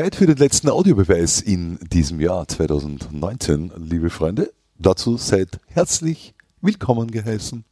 Zeit 0.00 0.16
für 0.16 0.24
den 0.24 0.38
letzten 0.38 0.70
Audiobeweis 0.70 1.42
in 1.42 1.78
diesem 1.92 2.20
Jahr 2.20 2.48
2019, 2.48 3.70
liebe 3.76 4.08
Freunde. 4.08 4.50
Dazu 4.78 5.18
seid 5.18 5.60
herzlich 5.66 6.32
willkommen 6.62 7.10
geheißen. 7.10 7.66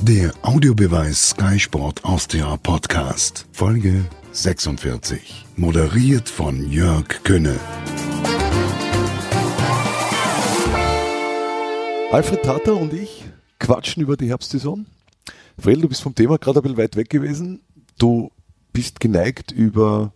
Der 0.00 0.32
Audiobeweis 0.40 1.32
Sky 1.32 1.60
Sport 1.60 2.02
Austria 2.02 2.56
Podcast, 2.56 3.44
Folge 3.52 4.06
46. 4.30 5.44
Moderiert 5.56 6.30
von 6.30 6.70
Jörg 6.70 7.22
Könne. 7.22 7.60
Alfred 12.10 12.42
Tata 12.42 12.72
und 12.72 12.94
ich 12.94 13.26
quatschen 13.58 14.02
über 14.02 14.16
die 14.16 14.30
Herbstsaison. 14.30 14.86
Fredel, 15.58 15.82
du 15.82 15.88
bist 15.90 16.00
vom 16.00 16.14
Thema 16.14 16.38
gerade 16.38 16.60
ein 16.60 16.62
bisschen 16.62 16.78
weit 16.78 16.96
weg 16.96 17.10
gewesen. 17.10 17.60
Du 17.98 18.30
bist 18.72 19.00
geneigt 19.00 19.52
über 19.52 20.12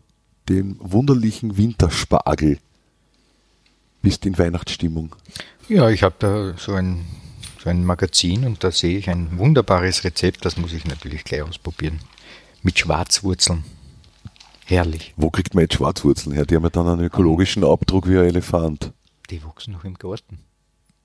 den 0.49 0.77
wunderlichen 0.81 1.57
Winterspargel. 1.57 2.59
Bist 4.03 4.27
in 4.27 4.39
Weihnachtsstimmung. 4.39 5.15
Ja, 5.69 5.91
ich 5.91 6.03
habe 6.03 6.15
da 6.19 6.55
so 6.57 6.75
ein, 6.75 7.05
so 7.63 7.71
ein 7.71 7.85
Magazin 7.85 8.45
und 8.45 8.63
da 8.63 8.71
sehe 8.71 8.99
ich 8.99 9.11
ein 9.11 9.39
wunderbares 9.39 10.05
Rezept, 10.05 10.45
das 10.45 10.57
muss 10.57 10.73
ich 10.73 10.85
natürlich 10.85 11.25
gleich 11.25 11.43
ausprobieren. 11.43 12.01
Mit 12.63 12.79
Schwarzwurzeln. 12.79 13.65
Herrlich. 14.65 15.15
Wo 15.17 15.31
kriegt 15.31 15.55
man 15.55 15.63
jetzt 15.63 15.75
Schwarzwurzeln 15.75 16.35
her? 16.35 16.45
Die 16.45 16.57
haben 16.57 16.65
ja 16.65 16.71
dann 16.71 16.89
einen 16.89 17.05
ökologischen 17.05 17.65
Abdruck 17.65 18.09
wie 18.09 18.19
ein 18.19 18.25
Elefant. 18.25 18.93
Die 19.31 19.43
wachsen 19.45 19.73
noch 19.73 19.85
im 19.85 19.95
Garten. 19.95 20.39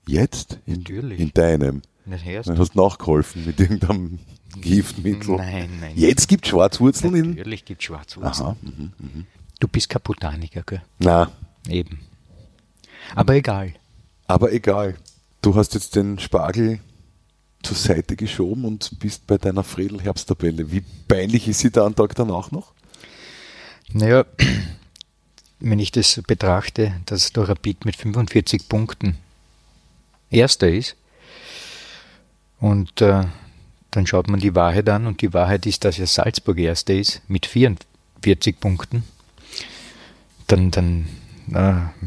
Jetzt? 0.06 0.58
In, 0.66 0.78
Natürlich. 0.78 1.20
In 1.20 1.32
deinem? 1.32 1.82
Nicht 2.04 2.26
erst. 2.26 2.48
Dann 2.48 2.58
hast 2.58 2.74
du 2.74 2.82
nachgeholfen 2.82 3.44
mit 3.46 3.60
irgendeinem 3.60 4.18
Giftmittel. 4.60 5.36
Nein, 5.36 5.70
nein. 5.80 5.92
Jetzt 5.96 6.28
gibt 6.28 6.44
es 6.44 6.50
Schwarzwurzeln 6.50 7.14
in. 7.14 7.30
Natürlich 7.34 7.64
gibt 7.64 7.80
es 7.80 7.86
Schwarzwurzeln. 7.86 8.46
Aha. 8.48 8.56
Mhm, 8.60 8.92
mhm. 8.98 9.26
Du 9.60 9.68
bist 9.68 9.88
kein 9.88 10.02
Botaniker, 10.02 10.62
gell? 10.62 10.82
Na, 10.98 11.30
Eben. 11.68 12.00
Aber 13.14 13.34
egal. 13.34 13.74
aber 14.26 14.52
egal. 14.52 14.96
Du 15.42 15.54
hast 15.54 15.74
jetzt 15.74 15.94
den 15.96 16.18
Spargel 16.18 16.80
zur 17.62 17.76
Seite 17.76 18.16
geschoben 18.16 18.64
und 18.64 18.98
bist 18.98 19.26
bei 19.26 19.38
deiner 19.38 19.62
Fredel-Herbsttabelle. 19.62 20.70
Wie 20.72 20.82
peinlich 21.06 21.46
ist 21.46 21.60
sie 21.60 21.70
da 21.70 21.86
einen 21.86 21.94
Tag 21.94 22.14
danach 22.16 22.50
noch? 22.50 22.72
Naja, 23.92 24.24
wenn 25.60 25.78
ich 25.78 25.92
das 25.92 26.20
betrachte, 26.26 26.94
dass 27.06 27.32
der 27.32 27.48
Rapid 27.48 27.84
mit 27.84 27.96
45 27.96 28.68
Punkten 28.68 29.16
Erster 30.30 30.68
ist 30.70 30.96
und 32.62 33.00
äh, 33.00 33.24
dann 33.90 34.06
schaut 34.06 34.28
man 34.28 34.38
die 34.38 34.54
Wahrheit 34.54 34.88
an 34.88 35.06
und 35.08 35.20
die 35.20 35.34
Wahrheit 35.34 35.66
ist, 35.66 35.84
dass 35.84 35.96
ja 35.96 36.06
Salzburg 36.06 36.58
Erster 36.58 36.94
ist 36.94 37.20
mit 37.26 37.44
44 37.44 38.60
Punkten, 38.60 39.02
dann, 40.46 40.70
dann 40.70 41.08
äh, 41.52 42.06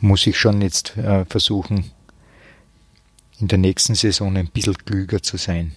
muss 0.00 0.26
ich 0.26 0.38
schon 0.38 0.60
jetzt 0.60 0.98
äh, 0.98 1.24
versuchen, 1.24 1.90
in 3.40 3.48
der 3.48 3.56
nächsten 3.56 3.94
Saison 3.94 4.36
ein 4.36 4.48
bisschen 4.48 4.76
klüger 4.76 5.22
zu 5.22 5.38
sein. 5.38 5.72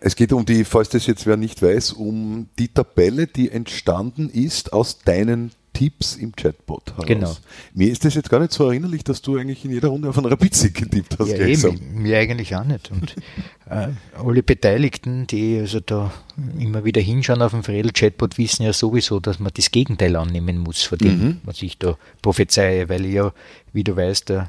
Es 0.00 0.14
geht 0.14 0.34
um 0.34 0.44
die, 0.44 0.64
falls 0.64 0.90
das 0.90 1.06
jetzt 1.06 1.26
wer 1.26 1.38
nicht 1.38 1.62
weiß, 1.62 1.92
um 1.92 2.48
die 2.58 2.68
Tabelle, 2.68 3.28
die 3.28 3.50
entstanden 3.50 4.28
ist 4.28 4.74
aus 4.74 4.98
deinen 4.98 5.52
Tipps 5.80 6.16
im 6.16 6.36
Chatbot 6.36 6.90
heraus. 6.90 7.06
Genau. 7.06 7.36
Mir 7.72 7.90
ist 7.90 8.04
das 8.04 8.14
jetzt 8.14 8.28
gar 8.28 8.38
nicht 8.38 8.52
so 8.52 8.66
erinnerlich, 8.66 9.02
dass 9.02 9.22
du 9.22 9.38
eigentlich 9.38 9.64
in 9.64 9.70
jeder 9.70 9.88
Runde 9.88 10.10
auf 10.10 10.18
einen 10.18 10.26
Rapid-Sieg 10.26 10.74
getippt 10.74 11.18
hast. 11.18 11.28
Ja, 11.30 11.46
eben, 11.46 12.02
mir 12.02 12.18
eigentlich 12.18 12.54
auch 12.54 12.64
nicht. 12.64 12.90
Und 12.90 13.16
äh, 13.70 13.88
alle 14.22 14.42
Beteiligten, 14.42 15.26
die 15.26 15.58
also 15.58 15.80
da 15.80 16.12
immer 16.58 16.84
wieder 16.84 17.00
hinschauen 17.00 17.40
auf 17.40 17.52
den 17.52 17.62
Fredel-Chatbot, 17.62 18.36
wissen 18.36 18.64
ja 18.64 18.74
sowieso, 18.74 19.20
dass 19.20 19.38
man 19.38 19.52
das 19.54 19.70
Gegenteil 19.70 20.16
annehmen 20.16 20.58
muss 20.58 20.82
von 20.82 20.98
dem, 20.98 21.18
Mhm. 21.18 21.36
was 21.44 21.62
ich 21.62 21.78
da 21.78 21.96
prophezeie, 22.20 22.90
weil 22.90 23.06
ich 23.06 23.14
ja, 23.14 23.32
wie 23.72 23.82
du 23.82 23.96
weißt, 23.96 24.28
äh, 24.30 24.42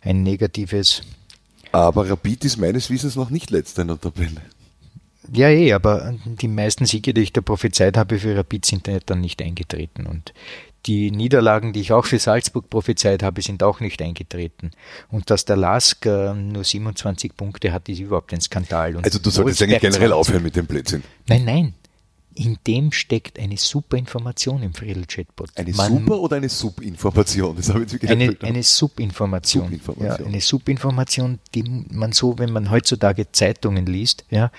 ein 0.00 0.22
negatives 0.22 1.02
Aber 1.72 2.08
Rapid 2.08 2.46
ist 2.46 2.56
meines 2.56 2.88
Wissens 2.88 3.16
noch 3.16 3.28
nicht 3.28 3.50
letzter 3.50 3.82
in 3.82 3.88
der 3.88 4.00
Tabelle. 4.00 4.40
Ja, 5.32 5.48
eh, 5.48 5.72
aber 5.74 6.14
die 6.24 6.48
meisten 6.48 6.86
Siege, 6.86 7.14
die 7.14 7.20
ich 7.20 7.32
da 7.32 7.40
prophezeit 7.40 7.96
habe 7.96 8.18
für 8.18 8.36
Rapid, 8.36 8.64
sind 8.64 8.90
dann 9.06 9.20
nicht 9.20 9.40
eingetreten. 9.42 10.06
Und 10.06 10.32
die 10.86 11.10
Niederlagen, 11.10 11.72
die 11.72 11.80
ich 11.80 11.92
auch 11.92 12.06
für 12.06 12.18
Salzburg 12.18 12.70
prophezeit 12.70 13.22
habe, 13.22 13.42
sind 13.42 13.62
auch 13.62 13.80
nicht 13.80 14.00
eingetreten. 14.00 14.70
Und 15.10 15.28
dass 15.30 15.44
der 15.44 15.56
Lask 15.56 16.06
äh, 16.06 16.32
nur 16.34 16.64
27 16.64 17.36
Punkte 17.36 17.72
hat, 17.72 17.88
ist 17.88 18.00
überhaupt 18.00 18.32
ein 18.32 18.40
Skandal. 18.40 18.96
Und 18.96 19.04
Also 19.04 19.18
du 19.18 19.30
solltest 19.30 19.62
eigentlich 19.62 19.80
generell 19.80 20.08
20. 20.08 20.12
aufhören 20.12 20.42
mit 20.42 20.56
dem 20.56 20.66
Blödsinn. 20.66 21.02
Nein, 21.28 21.44
nein. 21.44 21.74
In 22.34 22.56
dem 22.66 22.92
steckt 22.92 23.38
eine 23.38 23.56
super 23.56 23.96
Information 23.98 24.62
im 24.62 24.72
Fredel-Chatbot. 24.72 25.50
Eine 25.56 25.72
Man- 25.72 25.92
Super- 25.98 26.20
oder 26.20 26.36
eine 26.36 26.48
Subinformation? 26.48 27.56
Das 27.56 27.68
habe 27.68 27.84
ich 27.84 27.92
jetzt 27.92 28.06
eine, 28.08 28.36
eine 28.40 28.62
Subinformation. 28.62 29.64
Subinformation. 29.64 30.18
Ja, 30.24 30.26
eine 30.26 30.40
Subinformation, 30.40 31.38
die 31.54 31.64
man 31.90 32.12
so, 32.12 32.38
wenn 32.38 32.52
man 32.52 32.70
heutzutage 32.70 33.30
Zeitungen 33.32 33.84
liest, 33.84 34.24
ja, 34.30 34.50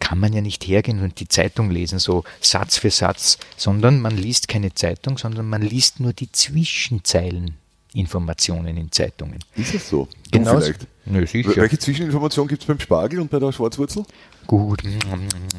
kann 0.00 0.18
man 0.18 0.32
ja 0.32 0.40
nicht 0.40 0.66
hergehen 0.66 1.02
und 1.02 1.20
die 1.20 1.28
Zeitung 1.28 1.70
lesen, 1.70 1.98
so 1.98 2.24
Satz 2.40 2.78
für 2.78 2.90
Satz, 2.90 3.38
sondern 3.56 4.00
man 4.00 4.16
liest 4.16 4.48
keine 4.48 4.72
Zeitung, 4.74 5.18
sondern 5.18 5.48
man 5.48 5.62
liest 5.62 6.00
nur 6.00 6.12
die 6.12 6.30
Zwischenzeilen 6.30 7.56
Informationen 7.94 8.76
in 8.76 8.92
Zeitungen. 8.92 9.38
Ist 9.56 9.74
es 9.74 9.88
so? 9.88 10.08
Du 10.30 10.38
Genau. 10.38 10.58
vielleicht. 10.60 10.86
Nö, 11.06 11.26
sicher. 11.26 11.56
Welche 11.56 11.78
Zwischeninformation 11.78 12.46
gibt 12.46 12.62
es 12.62 12.66
beim 12.68 12.78
Spargel 12.78 13.20
und 13.20 13.30
bei 13.30 13.38
der 13.38 13.52
Schwarzwurzel? 13.52 14.04
gut, 14.46 14.82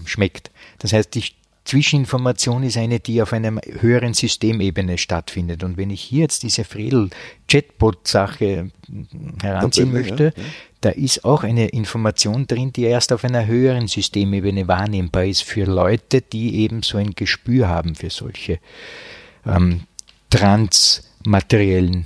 schmeckt. 0.06 0.52
Das 0.80 0.94
heißt, 0.94 1.14
die 1.16 1.24
Zwischeninformation 1.66 2.64
ist 2.64 2.78
eine, 2.78 3.00
die 3.00 3.22
auf 3.22 3.34
einer 3.34 3.60
höheren 3.80 4.14
Systemebene 4.14 4.98
stattfindet. 4.98 5.64
Und 5.64 5.78
wenn 5.78 5.92
ich 5.92 6.02
hier 6.02 6.22
jetzt 6.22 6.44
diese 6.44 6.64
Fredel-Chatbot-Sache 6.64 8.72
heranziehen 9.42 9.94
möchte, 9.94 10.34
ja, 10.36 10.36
ja. 10.36 10.44
da 10.82 10.90
ist 10.90 11.24
auch 11.26 11.44
eine 11.44 11.68
Information 11.68 12.48
drin, 12.48 12.74
die 12.74 12.84
erst 12.84 13.14
auf 13.14 13.24
einer 13.24 13.46
höheren 13.46 13.88
Systemebene 13.88 14.68
wahrnehmbar 14.68 15.26
ist 15.26 15.44
für 15.44 15.66
Leute, 15.66 16.22
die 16.22 16.56
eben 16.56 16.82
so 16.82 16.98
ein 16.98 17.12
Gespür 17.12 17.68
haben 17.68 17.94
für 17.96 18.10
solche 18.10 18.58
ähm, 19.46 19.82
transmateriellen 20.30 22.06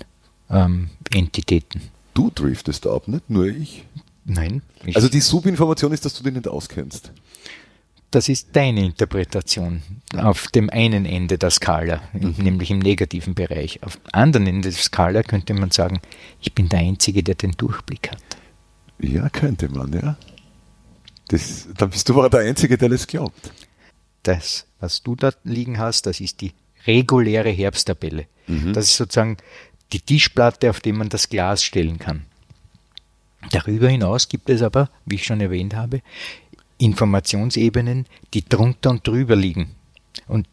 ähm, 0.50 0.90
Entitäten. 1.14 1.82
Du 2.14 2.30
driftest 2.34 2.86
ab, 2.86 3.08
nicht 3.08 3.30
nur 3.30 3.48
ich. 3.48 3.86
Nein, 4.26 4.62
ich, 4.86 4.96
Also 4.96 5.10
die 5.10 5.20
Subinformation 5.20 5.92
ist, 5.92 6.06
dass 6.06 6.14
du 6.14 6.24
dich 6.24 6.34
nicht 6.34 6.48
auskennst. 6.48 7.12
Das 8.14 8.30
ist 8.30 8.50
deine 8.56 8.86
Interpretation 8.86 9.82
auf 10.16 10.48
dem 10.50 10.70
einen 10.70 11.06
Ende 11.08 11.40
der 11.40 11.50
Skala, 11.50 12.00
im- 12.14 12.36
nämlich 12.38 12.70
im 12.70 12.78
negativen 12.78 13.34
Bereich. 13.34 13.82
Auf 13.82 13.96
dem 13.98 14.04
anderen 14.12 14.46
Ende 14.46 14.70
der 14.70 14.78
Skala 14.78 15.24
könnte 15.24 15.56
man 15.56 15.72
sagen, 15.72 16.00
ich 16.40 16.54
bin 16.54 16.70
der 16.70 16.78
Einzige, 16.80 17.24
der 17.24 17.34
den 17.34 17.54
Durchblick 17.54 18.12
hat. 18.12 18.22
Ja, 19.00 19.30
könnte 19.30 19.68
man, 19.68 19.92
ja. 19.94 20.16
Das, 21.30 21.68
dann 21.76 21.90
bist 21.90 22.08
du 22.08 22.14
aber 22.20 22.30
der 22.30 22.42
Einzige, 22.42 22.78
der 22.78 22.90
das 22.90 23.08
glaubt. 23.08 23.52
Das, 24.22 24.68
was 24.80 25.02
du 25.02 25.16
da 25.16 25.32
liegen 25.44 25.80
hast, 25.80 26.06
das 26.06 26.20
ist 26.20 26.42
die 26.42 26.54
reguläre 26.86 27.50
Herbsttabelle. 27.50 28.28
Das 28.74 28.86
ist 28.90 28.98
sozusagen 28.98 29.38
die 29.92 30.02
Tischplatte, 30.02 30.70
auf 30.70 30.82
der 30.82 30.94
man 30.94 31.10
das 31.10 31.30
Glas 31.30 31.64
stellen 31.64 31.98
kann. 31.98 32.26
Darüber 33.52 33.90
hinaus 33.90 34.30
gibt 34.30 34.50
es 34.52 34.62
aber, 34.62 34.90
wie 35.06 35.16
ich 35.16 35.26
schon 35.26 35.42
erwähnt 35.42 35.74
habe, 35.76 36.02
Informationsebenen, 36.84 38.06
die 38.34 38.44
drunter 38.44 38.90
und 38.92 39.08
drüber 39.08 39.36
liegen. 39.36 39.72
Und 40.28 40.48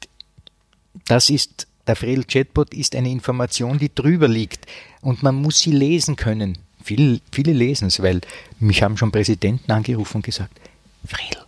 das 1.06 1.30
ist, 1.30 1.66
der 1.86 1.96
Fredel 1.96 2.24
Chatbot 2.24 2.72
ist 2.74 2.94
eine 2.94 3.10
Information, 3.10 3.78
die 3.78 3.94
drüber 3.94 4.28
liegt. 4.28 4.66
Und 5.00 5.22
man 5.22 5.34
muss 5.36 5.58
sie 5.60 5.72
lesen 5.72 6.16
können. 6.16 6.58
Viele, 6.82 7.20
viele 7.32 7.52
lesen 7.52 7.88
es, 7.88 8.02
weil 8.02 8.20
mich 8.58 8.82
haben 8.82 8.96
schon 8.96 9.12
Präsidenten 9.12 9.70
angerufen 9.72 10.18
und 10.18 10.24
gesagt, 10.24 10.58
Fredel, 11.06 11.44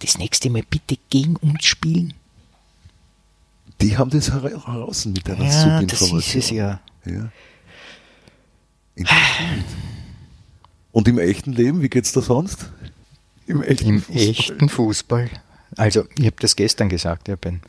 das 0.00 0.18
nächste 0.18 0.50
Mal 0.50 0.64
bitte 0.68 0.96
gegen 1.10 1.36
uns 1.36 1.64
spielen. 1.64 2.14
Die 3.80 3.96
haben 3.96 4.10
das 4.10 4.30
hera- 4.32 4.66
heraus 4.66 5.04
mit 5.06 5.26
deiner 5.28 5.44
Ja, 5.44 5.82
das 5.82 5.98
Subinformation. 6.00 6.18
ist 6.18 6.34
es 6.34 6.50
ja. 6.50 6.80
Ja. 7.04 7.30
Und 10.92 11.08
im 11.08 11.18
echten 11.18 11.52
Leben, 11.52 11.82
wie 11.82 11.88
geht's 11.88 12.12
da 12.12 12.20
sonst? 12.20 12.70
Im 13.46 13.62
echten 13.62 13.88
Im 13.88 14.00
Fußball? 14.00 14.28
echten 14.28 14.68
Fußball. 14.68 15.30
Also, 15.76 16.04
ich 16.18 16.26
habe 16.26 16.36
das 16.40 16.56
gestern 16.56 16.88
gesagt, 16.88 17.28
ja, 17.28 17.36
beim, 17.36 17.60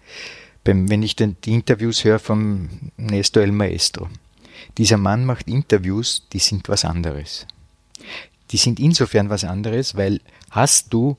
beim, 0.63 0.89
wenn 0.89 1.03
ich 1.03 1.15
den, 1.15 1.37
die 1.43 1.53
Interviews 1.53 2.03
höre 2.03 2.19
vom 2.19 2.69
Nestor 2.97 3.43
El 3.43 3.51
Maestro. 3.51 4.09
Dieser 4.77 4.97
Mann 4.97 5.25
macht 5.25 5.47
Interviews, 5.47 6.27
die 6.31 6.39
sind 6.39 6.69
was 6.69 6.85
anderes. 6.85 7.45
Die 8.51 8.57
sind 8.57 8.79
insofern 8.79 9.29
was 9.29 9.43
anderes, 9.43 9.95
weil 9.95 10.21
hast 10.51 10.93
du, 10.93 11.17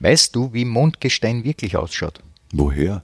weißt 0.00 0.34
du, 0.36 0.52
wie 0.52 0.64
Mondgestein 0.64 1.44
wirklich 1.44 1.76
ausschaut? 1.76 2.20
Woher? 2.52 3.02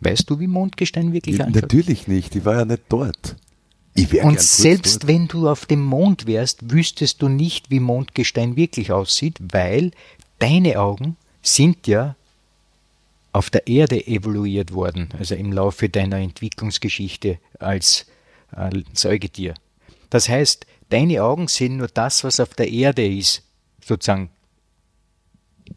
Weißt 0.00 0.28
du, 0.30 0.38
wie 0.38 0.46
Mondgestein 0.46 1.12
wirklich 1.12 1.40
ausschaut? 1.40 1.62
natürlich 1.62 2.06
nicht, 2.06 2.36
ich 2.36 2.44
war 2.44 2.56
ja 2.56 2.64
nicht 2.64 2.84
dort. 2.88 3.36
Und 4.22 4.40
selbst 4.40 5.02
dort. 5.02 5.08
wenn 5.08 5.28
du 5.28 5.48
auf 5.48 5.66
dem 5.66 5.82
Mond 5.82 6.26
wärst, 6.26 6.70
wüsstest 6.70 7.22
du 7.22 7.28
nicht, 7.28 7.70
wie 7.70 7.80
Mondgestein 7.80 8.56
wirklich 8.56 8.92
aussieht, 8.92 9.38
weil 9.40 9.92
deine 10.38 10.78
Augen 10.80 11.16
sind 11.42 11.86
ja 11.86 12.16
auf 13.32 13.50
der 13.50 13.66
Erde 13.66 14.06
evoluiert 14.06 14.72
worden, 14.72 15.08
also 15.18 15.34
im 15.34 15.52
Laufe 15.52 15.88
deiner 15.88 16.18
Entwicklungsgeschichte 16.18 17.38
als 17.58 18.06
äh, 18.52 18.70
Säugetier. 18.92 19.54
Das 20.10 20.28
heißt, 20.28 20.66
deine 20.88 21.22
Augen 21.22 21.48
sehen 21.48 21.76
nur 21.76 21.88
das, 21.88 22.24
was 22.24 22.40
auf 22.40 22.54
der 22.54 22.70
Erde 22.70 23.06
ist, 23.06 23.42
sozusagen 23.84 24.30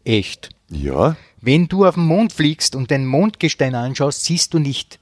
echt. 0.04 0.50
Ja. 0.70 1.16
Wenn 1.40 1.68
du 1.68 1.84
auf 1.84 1.94
den 1.94 2.06
Mond 2.06 2.32
fliegst 2.32 2.74
und 2.74 2.90
den 2.90 3.06
Mondgestein 3.06 3.74
anschaust, 3.74 4.24
siehst 4.24 4.54
du 4.54 4.58
nicht, 4.58 4.98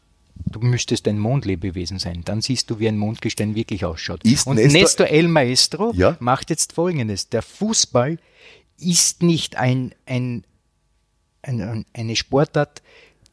du 0.46 0.60
müsstest 0.60 1.06
ein 1.08 1.18
Mondlebewesen 1.18 1.98
sein. 1.98 2.22
Dann 2.24 2.40
siehst 2.40 2.70
du, 2.70 2.78
wie 2.78 2.88
ein 2.88 2.96
Mondgestein 2.98 3.54
wirklich 3.54 3.84
ausschaut. 3.84 4.24
Ist 4.24 4.46
und 4.46 4.56
Nestor- 4.56 4.80
Nestor, 4.80 5.06
El 5.08 5.28
Maestro 5.28 5.92
Ja. 5.94 6.16
macht 6.20 6.50
jetzt 6.50 6.72
Folgendes. 6.72 7.28
Der 7.28 7.42
Fußball 7.42 8.18
ist 8.78 9.22
nicht 9.22 9.56
ein, 9.56 9.94
ein, 10.06 10.44
ein, 11.42 11.60
ein- 11.62 11.86
eine 11.92 12.16
Sportart, 12.16 12.82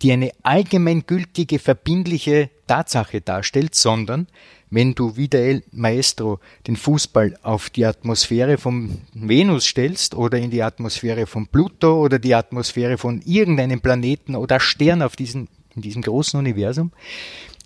die 0.01 0.11
eine 0.11 0.31
allgemeingültige, 0.43 1.57
verbindliche 1.59 2.49
Tatsache 2.67 3.21
darstellt, 3.21 3.75
sondern 3.75 4.27
wenn 4.69 4.93
du 4.93 5.15
wie 5.15 5.27
der 5.29 5.41
El 5.45 5.63
Maestro 5.71 6.39
den 6.67 6.75
Fußball 6.75 7.37
auf 7.43 7.69
die 7.69 7.85
Atmosphäre 7.85 8.57
von 8.57 8.99
Venus 9.13 9.65
stellst 9.65 10.15
oder 10.15 10.37
in 10.37 10.51
die 10.51 10.63
Atmosphäre 10.63 11.27
von 11.27 11.47
Pluto 11.47 12.01
oder 12.01 12.19
die 12.19 12.35
Atmosphäre 12.35 12.97
von 12.97 13.21
irgendeinem 13.21 13.79
Planeten 13.79 14.35
oder 14.35 14.59
Stern 14.59 15.01
auf 15.01 15.15
diesem, 15.15 15.47
in 15.75 15.81
diesem 15.81 16.01
großen 16.01 16.39
Universum, 16.39 16.91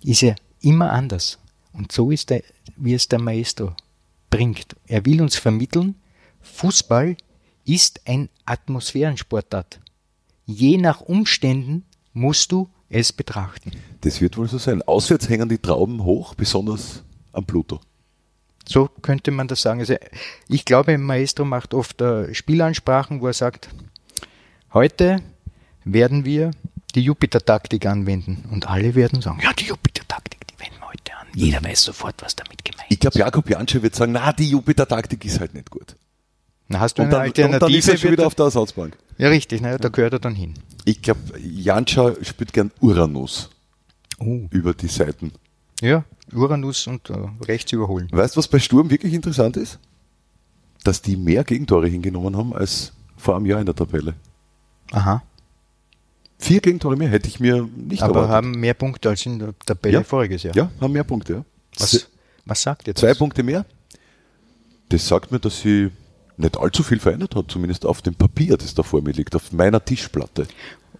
ist 0.02 0.22
er 0.22 0.36
immer 0.60 0.92
anders. 0.92 1.38
Und 1.72 1.92
so 1.92 2.10
ist 2.10 2.30
er, 2.30 2.42
wie 2.76 2.94
es 2.94 3.08
der 3.08 3.20
Maestro 3.20 3.74
bringt. 4.28 4.76
Er 4.86 5.04
will 5.06 5.22
uns 5.22 5.36
vermitteln, 5.36 5.96
Fußball 6.40 7.16
ist 7.64 8.00
ein 8.06 8.28
Atmosphärensportart. 8.46 9.80
Je 10.46 10.78
nach 10.78 11.00
Umständen 11.00 11.84
musst 12.12 12.50
du 12.52 12.68
es 12.88 13.12
betrachten. 13.12 13.72
Das 14.00 14.20
wird 14.20 14.36
wohl 14.36 14.48
so 14.48 14.58
sein. 14.58 14.82
Auswärts 14.82 15.28
hängen 15.28 15.48
die 15.48 15.58
Trauben 15.58 16.02
hoch, 16.02 16.34
besonders 16.34 17.04
am 17.32 17.44
Pluto. 17.44 17.80
So 18.66 18.88
könnte 19.02 19.30
man 19.30 19.48
das 19.48 19.62
sagen. 19.62 19.80
Also 19.80 19.94
ich 20.48 20.64
glaube, 20.64 20.96
Maestro 20.98 21.44
macht 21.44 21.74
oft 21.74 22.00
äh, 22.00 22.34
Spielansprachen, 22.34 23.20
wo 23.20 23.28
er 23.28 23.32
sagt, 23.32 23.68
heute 24.72 25.22
werden 25.84 26.24
wir 26.24 26.50
die 26.92 27.02
Jupiter-Taktik 27.02 27.86
anwenden. 27.86 28.44
Und 28.50 28.68
alle 28.68 28.94
werden 28.94 29.20
sagen, 29.22 29.40
ja, 29.42 29.52
die 29.52 29.64
Jupiter-Taktik, 29.66 30.46
die 30.48 30.58
wenden 30.60 30.80
wir 30.80 30.88
heute 30.88 31.16
an. 31.18 31.26
Jeder 31.34 31.62
weiß 31.62 31.82
sofort, 31.84 32.16
was 32.22 32.34
damit 32.36 32.64
gemeint 32.64 32.86
Ich 32.90 33.00
glaube, 33.00 33.18
Jakob 33.18 33.48
Jansche 33.48 33.82
wird 33.82 33.94
sagen, 33.94 34.12
na, 34.12 34.32
die 34.32 34.50
Jupiter-Taktik 34.50 35.24
ist 35.24 35.40
halt 35.40 35.54
nicht 35.54 35.70
gut. 35.70 35.96
Na, 36.68 36.80
hast 36.80 36.98
du 36.98 37.02
Und 37.02 37.08
eine 37.14 37.16
dann, 37.16 37.26
und 37.26 37.38
dann 37.38 37.44
Alternative? 37.54 37.78
ist 37.78 37.88
er 37.88 37.96
schon 37.98 38.12
wieder 38.12 38.22
er- 38.24 38.26
auf 38.28 38.34
der 38.34 38.44
Ersatzbank. 38.46 38.96
ja, 39.18 39.28
richtig, 39.28 39.60
ne, 39.60 39.76
da 39.78 39.88
gehört 39.88 40.12
er 40.14 40.18
dann 40.20 40.34
hin. 40.34 40.54
Ich 40.84 41.02
glaube, 41.02 41.20
Janscha 41.38 42.14
spielt 42.22 42.52
gern 42.52 42.70
Uranus 42.80 43.50
Oh. 44.18 44.46
über 44.50 44.74
die 44.74 44.86
Seiten. 44.88 45.32
Ja, 45.80 46.04
Uranus 46.32 46.86
und 46.86 47.08
äh, 47.10 47.14
rechts 47.46 47.72
überholen. 47.72 48.08
Weißt 48.12 48.36
du, 48.36 48.38
was 48.38 48.48
bei 48.48 48.58
Sturm 48.58 48.90
wirklich 48.90 49.14
interessant 49.14 49.56
ist? 49.56 49.78
Dass 50.84 51.02
die 51.02 51.16
mehr 51.16 51.42
Gegentore 51.44 51.88
hingenommen 51.88 52.36
haben 52.36 52.54
als 52.54 52.92
vor 53.16 53.34
einem 53.36 53.46
Jahr 53.46 53.60
in 53.60 53.66
der 53.66 53.74
Tabelle. 53.74 54.14
Aha. 54.92 55.22
Vier 56.42 56.60
Gegentore 56.60 56.96
mehr 56.96 57.08
hätte 57.08 57.28
ich 57.28 57.38
mir 57.38 57.68
nicht 57.76 58.02
Aber 58.02 58.22
erwartet. 58.22 58.30
haben 58.34 58.50
mehr 58.52 58.74
Punkte 58.74 59.10
als 59.10 59.26
in 59.26 59.38
der 59.38 59.54
Tabelle 59.66 59.94
Ja. 59.98 60.02
voriges 60.02 60.42
Jahr. 60.42 60.56
ja, 60.56 60.70
haben 60.80 60.92
mehr 60.92 61.04
Punkte. 61.04 61.32
Ja. 61.34 61.44
Was, 61.78 62.08
was 62.46 62.62
sagt 62.62 62.88
ihr 62.88 62.94
das? 62.94 63.00
Zwei 63.02 63.14
Punkte 63.14 63.42
mehr. 63.42 63.66
Das 64.88 65.06
sagt 65.06 65.30
mir, 65.30 65.38
dass 65.38 65.60
sie 65.60 65.90
nicht 66.38 66.56
allzu 66.56 66.82
viel 66.82 66.98
verändert 66.98 67.36
hat, 67.36 67.50
zumindest 67.50 67.84
auf 67.84 68.00
dem 68.02 68.14
Papier, 68.14 68.56
das 68.56 68.74
da 68.74 68.82
vor 68.82 69.02
mir 69.02 69.12
liegt, 69.12 69.36
auf 69.36 69.52
meiner 69.52 69.84
Tischplatte. 69.84 70.46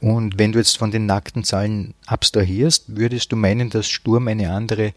Und 0.01 0.39
wenn 0.39 0.53
du 0.53 0.59
jetzt 0.59 0.77
von 0.79 0.91
den 0.91 1.07
nackten 1.07 1.43
Zahlen 1.45 1.95
abstrahierst, 2.07 2.97
würdest 2.97 3.33
du 3.33 3.37
meinen, 3.37 3.71
dass 3.71 3.89
Sturm 3.89 4.29
eine 4.29 4.53
andere 4.53 4.93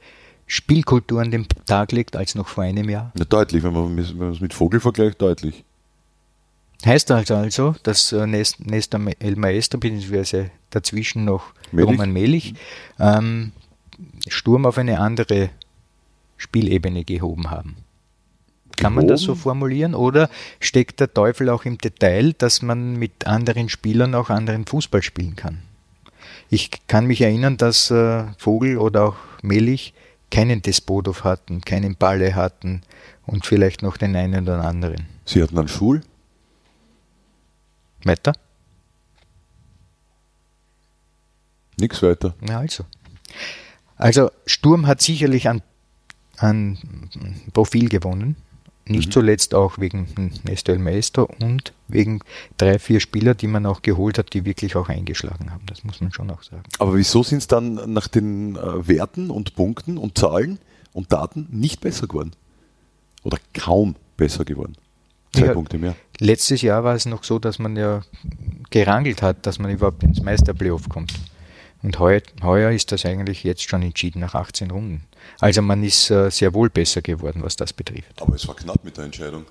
Spielkultur 0.45 1.21
an 1.21 1.31
den 1.31 1.47
Tag 1.65 1.91
legt 1.93 2.15
als 2.17 2.35
noch 2.35 2.47
vor 2.49 2.63
einem 2.65 2.89
Jahr? 2.89 3.11
Na, 3.15 3.23
deutlich, 3.25 3.63
wenn 3.63 3.73
man 3.73 3.95
wenn 3.97 4.17
man 4.17 4.31
es 4.31 4.41
mit 4.41 4.53
Vogel 4.53 4.79
vergleicht, 4.81 5.21
deutlich. 5.21 5.63
Heißt 6.85 7.11
also 7.11 7.35
also, 7.35 7.75
dass 7.83 8.11
äh, 8.11 8.27
Nest- 8.27 8.59
Nestor 8.65 8.99
Ma- 8.99 9.11
El 9.19 9.35
Maestro 9.37 9.79
bzw. 9.79 10.49
dazwischen 10.69 11.23
noch 11.25 11.53
Melich. 11.71 11.89
Roman 11.89 12.11
Melich 12.11 12.53
ähm, 12.99 13.51
Sturm 14.27 14.65
auf 14.65 14.77
eine 14.77 14.99
andere 14.99 15.49
Spielebene 16.37 17.03
gehoben 17.05 17.49
haben? 17.51 17.77
Kann 18.75 18.93
man 18.95 19.07
das 19.07 19.21
so 19.21 19.35
formulieren? 19.35 19.93
Oder 19.95 20.29
steckt 20.59 20.99
der 20.99 21.13
Teufel 21.13 21.49
auch 21.49 21.63
im 21.63 21.77
Detail, 21.77 22.33
dass 22.33 22.61
man 22.61 22.97
mit 22.97 23.27
anderen 23.27 23.69
Spielern 23.69 24.13
auch 24.15 24.29
anderen 24.29 24.65
Fußball 24.65 25.03
spielen 25.03 25.35
kann? 25.35 25.59
Ich 26.49 26.69
kann 26.87 27.05
mich 27.05 27.21
erinnern, 27.21 27.57
dass 27.57 27.91
äh, 27.91 28.25
Vogel 28.37 28.77
oder 28.77 29.05
auch 29.05 29.15
Melich 29.41 29.93
keinen 30.31 30.61
Despotov 30.61 31.23
hatten, 31.23 31.61
keinen 31.61 31.95
Balle 31.95 32.35
hatten 32.35 32.81
und 33.25 33.45
vielleicht 33.45 33.83
noch 33.83 33.95
den 33.97 34.15
einen 34.15 34.43
oder 34.43 34.63
anderen. 34.65 35.05
Sie 35.25 35.41
hatten 35.41 35.57
einen 35.59 35.67
Schul, 35.67 36.01
Weiter? 38.05 38.33
nichts 41.83 42.01
weiter. 42.01 42.33
Na 42.41 42.59
also. 42.59 42.85
Also 43.97 44.31
Sturm 44.45 44.87
hat 44.87 45.01
sicherlich 45.01 45.47
an, 45.47 45.61
an 46.37 46.77
Profil 47.53 47.89
gewonnen. 47.89 48.37
Nicht 48.85 49.13
zuletzt 49.13 49.55
auch 49.55 49.77
wegen 49.77 50.33
Nestor 50.43 50.77
Maestro 50.77 51.29
und 51.39 51.71
wegen 51.87 52.19
drei, 52.57 52.79
vier 52.79 52.99
Spieler, 52.99 53.33
die 53.33 53.47
man 53.47 53.65
auch 53.65 53.81
geholt 53.81 54.17
hat, 54.17 54.33
die 54.33 54.43
wirklich 54.43 54.75
auch 54.75 54.89
eingeschlagen 54.89 55.51
haben. 55.51 55.65
Das 55.67 55.85
muss 55.85 56.01
man 56.01 56.11
schon 56.11 56.29
auch 56.29 56.43
sagen. 56.43 56.63
Aber 56.79 56.93
wieso 56.95 57.23
sind 57.23 57.37
es 57.37 57.47
dann 57.47 57.93
nach 57.93 58.09
den 58.09 58.57
äh, 58.57 58.85
Werten 58.85 59.29
und 59.29 59.55
Punkten 59.55 59.97
und 59.97 60.17
Zahlen 60.17 60.59
und 60.91 61.13
Daten 61.13 61.47
nicht 61.49 61.79
besser 61.79 62.07
geworden? 62.07 62.33
Oder 63.23 63.37
kaum 63.53 63.95
besser 64.17 64.43
geworden? 64.43 64.75
Zwei 65.33 65.47
Ja. 65.47 65.53
Punkte 65.53 65.77
mehr. 65.77 65.95
Letztes 66.19 66.61
Jahr 66.61 66.83
war 66.83 66.95
es 66.95 67.05
noch 67.05 67.23
so, 67.23 67.39
dass 67.39 67.59
man 67.59 67.75
ja 67.75 68.01
gerangelt 68.69 69.21
hat, 69.21 69.45
dass 69.45 69.59
man 69.59 69.71
überhaupt 69.71 70.03
ins 70.03 70.21
Meisterplayoff 70.21 70.87
kommt. 70.89 71.13
Und 71.81 71.99
heuer, 71.99 72.21
heuer 72.41 72.71
ist 72.71 72.91
das 72.93 73.05
eigentlich 73.05 73.43
jetzt 73.43 73.67
schon 73.69 73.81
entschieden 73.81 74.19
nach 74.21 74.35
18 74.35 74.71
Runden. 74.71 75.03
Also 75.39 75.61
man 75.61 75.83
ist 75.83 76.09
äh, 76.11 76.29
sehr 76.31 76.53
wohl 76.53 76.69
besser 76.69 77.01
geworden, 77.01 77.41
was 77.43 77.55
das 77.57 77.73
betrifft. 77.73 78.21
Aber 78.21 78.35
es 78.35 78.47
war 78.47 78.55
knapp 78.55 78.83
mit 78.85 78.95
der 78.95 79.05
Entscheidung. 79.05 79.45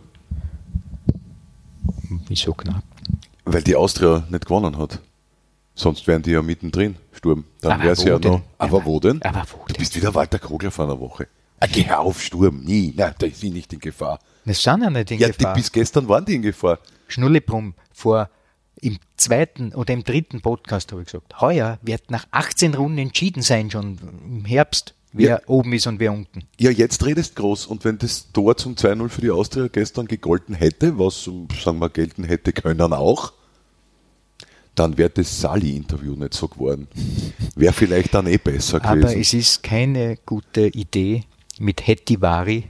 Wieso 2.29 2.53
knapp? 2.55 2.83
Weil 3.45 3.63
die 3.63 3.77
Austria 3.77 4.25
nicht 4.31 4.47
gewonnen 4.47 4.79
hat. 4.79 5.01
Sonst 5.75 6.07
wären 6.07 6.23
die 6.23 6.31
ja 6.33 6.43
mittendrin, 6.43 6.97
Sturm. 7.13 7.45
Dann 7.61 7.73
Aber 7.73 7.83
wäre 7.85 7.93
es 7.95 8.05
wo 8.05 8.09
ja 8.09 8.19
denn? 8.19 8.33
noch. 8.33 8.43
Aber 8.59 8.85
wo 8.85 9.01
denn? 9.01 9.23
aber 9.23 9.45
wo 9.53 9.59
du 9.67 9.73
denn? 9.73 9.77
bist 9.79 9.97
wieder 9.97 10.15
Walter 10.15 10.39
Kogler 10.39 10.71
vor 10.71 10.85
einer 10.85 11.01
Woche. 11.01 11.27
Geh 11.71 11.91
auf, 11.91 12.23
Sturm. 12.23 12.63
Nie. 12.65 12.93
Nein, 12.97 13.15
da 13.19 13.27
ist 13.27 13.41
sie 13.41 13.51
nicht 13.51 13.73
in 13.73 13.79
Gefahr. 13.79 14.19
Das 14.45 14.63
sind 14.63 14.83
ja 14.83 14.91
nicht 14.91 15.11
in 15.11 15.19
ja, 15.19 15.29
Gefahr. 15.29 15.55
Die, 15.55 15.61
bis 15.61 15.71
gestern 15.71 16.09
waren 16.09 16.25
die 16.25 16.35
in 16.35 16.43
Gefahr. 16.43 16.79
Schnullebrumm 17.09 17.75
vor 17.93 18.31
im 18.81 18.99
zweiten 19.17 19.73
oder 19.75 19.95
im 19.95 20.03
dritten 20.03 20.41
Podcast 20.41 20.91
habe 20.91 21.03
ich 21.03 21.07
gesagt, 21.07 21.41
heuer 21.41 21.79
wird 21.83 22.11
nach 22.11 22.27
18 22.33 22.75
Runden 22.75 22.99
entschieden 22.99 23.43
sein, 23.43 23.71
schon 23.71 23.99
im 24.27 24.45
Herbst, 24.45 24.95
wer 25.13 25.29
Ja. 25.29 25.41
oben 25.47 25.73
ist 25.73 25.87
und 25.87 26.01
wer 26.01 26.13
unten. 26.13 26.43
Ja, 26.59 26.71
jetzt 26.71 27.05
redest 27.05 27.37
groß. 27.37 27.67
Und 27.67 27.85
wenn 27.85 27.99
das 27.99 28.33
Tor 28.33 28.57
zum 28.57 28.75
2-0 28.75 29.09
für 29.09 29.21
die 29.21 29.31
Austria 29.31 29.69
gestern 29.69 30.07
gegolten 30.09 30.55
hätte, 30.57 30.99
was, 30.99 31.25
sagen 31.63 31.79
wir, 31.79 31.91
gelten 31.91 32.25
hätte 32.25 32.53
können 32.53 32.93
auch, 32.93 33.33
dann 34.75 34.97
wäre 34.99 35.11
das 35.11 35.41
Sali-Interview 35.41 36.15
nicht 36.17 36.35
so 36.35 36.49
geworden. 36.49 36.89
Wäre 37.55 37.73
vielleicht 37.75 38.15
dann 38.15 38.27
eh 38.27 38.39
besser 38.39 38.81
gewesen. 38.81 39.05
Aber 39.05 39.17
es 39.17 39.35
ist 39.35 39.63
keine 39.63 40.17
gute 40.25 40.69
Idee, 40.69 41.25
mit 41.63 41.87
Hetivari 41.87 42.65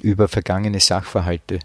über 0.00 0.28
vergangene 0.28 0.80
Sachverhalte 0.80 1.58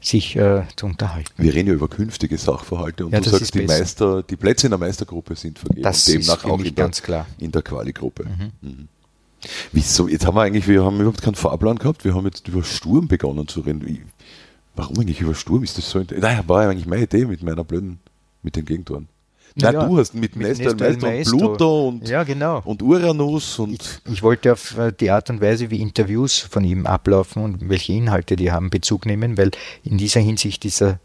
sich 0.00 0.34
äh, 0.34 0.64
zu 0.74 0.86
unterhalten. 0.86 1.30
Wir 1.36 1.54
reden 1.54 1.68
ja 1.68 1.74
über 1.74 1.86
künftige 1.86 2.36
Sachverhalte 2.36 3.06
und 3.06 3.12
Ja, 3.12 3.20
du 3.20 3.30
sagst, 3.30 3.42
ist 3.42 3.54
die. 3.54 3.62
Meister, 3.62 4.22
die 4.24 4.36
Plätze 4.36 4.66
in 4.66 4.72
der 4.72 4.78
Meistergruppe 4.78 5.36
sind 5.36 5.60
vergeben. 5.60 5.82
Das 5.82 6.08
ist 6.08 6.28
demnach 6.28 6.40
für 6.40 6.48
auch 6.48 6.58
mich 6.58 6.68
in 6.68 6.74
der, 6.74 6.84
ganz 6.84 7.02
klar. 7.02 7.26
in 7.38 7.52
der 7.52 7.62
Quali-Gruppe. 7.62 8.24
Mhm. 8.60 8.88
Wieso? 9.70 10.08
Jetzt 10.08 10.26
haben 10.26 10.34
wir 10.34 10.42
eigentlich, 10.42 10.66
wir 10.66 10.84
haben 10.84 10.96
überhaupt 10.96 11.22
keinen 11.22 11.34
Fahrplan 11.34 11.78
gehabt. 11.78 12.04
Wir 12.04 12.14
haben 12.14 12.24
jetzt 12.24 12.48
über 12.48 12.64
Sturm 12.64 13.06
begonnen 13.06 13.46
zu 13.46 13.60
reden. 13.60 13.86
Wie, 13.86 14.02
warum 14.74 14.98
eigentlich 14.98 15.20
über 15.20 15.34
Sturm? 15.34 15.62
Ist 15.62 15.78
das 15.78 15.88
so? 15.88 16.00
Naja, 16.00 16.42
war 16.48 16.64
ja 16.64 16.70
eigentlich 16.70 16.86
meine 16.86 17.04
Idee 17.04 17.26
mit 17.26 17.42
meiner 17.42 17.62
blöden, 17.62 18.00
mit 18.42 18.56
den 18.56 18.64
Gegentoren. 18.64 19.08
Na, 19.54 19.72
Ja, 19.72 19.86
du 19.86 19.98
hast 19.98 20.14
mit, 20.14 20.34
mit 20.36 20.48
Nestor, 20.48 20.74
Nestor 20.74 20.86
Meister 20.88 21.06
und 21.06 21.12
Maestro. 21.14 21.36
Pluto 21.38 21.88
und, 21.88 22.08
Ja, 22.08 22.22
genau. 22.24 22.62
und 22.64 22.82
Uranus 22.82 23.58
und 23.58 24.00
Ich 24.10 24.22
wollte 24.22 24.52
auf 24.52 24.76
äh, 24.78 24.92
die 24.98 25.10
Art 25.10 25.28
und 25.30 25.40
Weise, 25.40 25.70
wie 25.70 25.80
Interviews 25.80 26.38
von 26.38 26.64
ihm 26.64 26.86
ablaufen 26.86 27.42
und 27.42 27.68
welche 27.68 27.92
Inhalte 27.92 28.36
die 28.36 28.50
haben, 28.52 28.70
Bezug 28.70 29.06
nehmen, 29.06 29.36
weil 29.36 29.50
in 29.84 29.98
dieser 29.98 30.20
Hinsicht 30.20 30.64
ist 30.64 30.80
er 30.82 30.98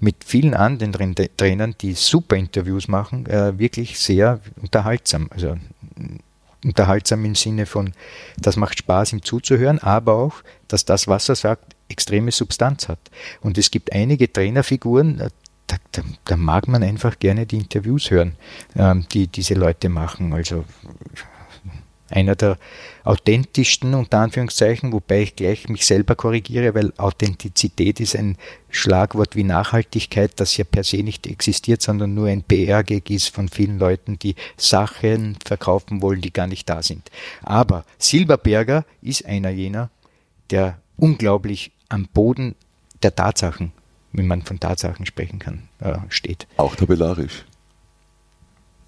mit 0.00 0.16
vielen 0.24 0.54
anderen 0.54 0.92
Train- 0.92 1.14
Trainern, 1.36 1.74
die 1.80 1.92
super 1.92 2.36
Interviews 2.36 2.88
machen, 2.88 3.26
äh, 3.26 3.58
wirklich 3.58 3.98
sehr 3.98 4.40
unterhaltsam. 4.60 5.28
Also 5.30 5.54
mm, 5.96 6.16
unterhaltsam 6.64 7.24
im 7.24 7.34
Sinne 7.34 7.66
von, 7.66 7.92
das 8.38 8.56
macht 8.56 8.78
Spaß, 8.78 9.12
ihm 9.12 9.22
zuzuhören, 9.22 9.78
aber 9.80 10.14
auch, 10.14 10.34
dass 10.68 10.84
das, 10.84 11.08
was 11.08 11.28
er 11.28 11.34
sagt, 11.36 11.76
extreme 11.88 12.30
Substanz 12.32 12.88
hat. 12.88 12.98
Und 13.42 13.58
es 13.58 13.70
gibt 13.70 13.92
einige 13.92 14.32
Trainerfiguren, 14.32 15.20
äh, 15.20 15.30
da, 15.72 16.02
da, 16.02 16.02
da, 16.24 16.36
mag 16.36 16.68
man 16.68 16.82
einfach 16.82 17.18
gerne 17.18 17.46
die 17.46 17.56
Interviews 17.56 18.10
hören, 18.10 18.34
ähm, 18.76 19.06
die 19.12 19.26
diese 19.26 19.54
Leute 19.54 19.88
machen. 19.88 20.32
Also 20.34 20.64
einer 22.10 22.36
der 22.36 22.58
authentischsten, 23.04 23.94
unter 23.94 24.18
Anführungszeichen, 24.18 24.92
wobei 24.92 25.22
ich 25.22 25.34
gleich 25.34 25.68
mich 25.70 25.86
selber 25.86 26.14
korrigiere, 26.14 26.74
weil 26.74 26.92
Authentizität 26.98 28.00
ist 28.00 28.14
ein 28.14 28.36
Schlagwort 28.68 29.34
wie 29.34 29.44
Nachhaltigkeit, 29.44 30.32
das 30.36 30.56
ja 30.58 30.64
per 30.64 30.84
se 30.84 30.98
nicht 30.98 31.26
existiert, 31.26 31.80
sondern 31.80 32.12
nur 32.12 32.28
ein 32.28 32.42
PR-Gag 32.42 33.08
ist 33.08 33.34
von 33.34 33.48
vielen 33.48 33.78
Leuten, 33.78 34.18
die 34.18 34.34
Sachen 34.58 35.38
verkaufen 35.42 36.02
wollen, 36.02 36.20
die 36.20 36.32
gar 36.32 36.46
nicht 36.46 36.68
da 36.68 36.82
sind. 36.82 37.10
Aber 37.42 37.86
Silberberger 37.98 38.84
ist 39.00 39.24
einer 39.24 39.50
jener, 39.50 39.88
der 40.50 40.78
unglaublich 40.98 41.72
am 41.88 42.08
Boden 42.12 42.56
der 43.02 43.16
Tatsachen, 43.16 43.72
wenn 44.12 44.26
man 44.26 44.42
von 44.42 44.60
Tatsachen 44.60 45.06
sprechen 45.06 45.38
kann, 45.38 45.68
äh, 45.80 45.98
steht. 46.08 46.46
Auch 46.56 46.76
tabellarisch 46.76 47.44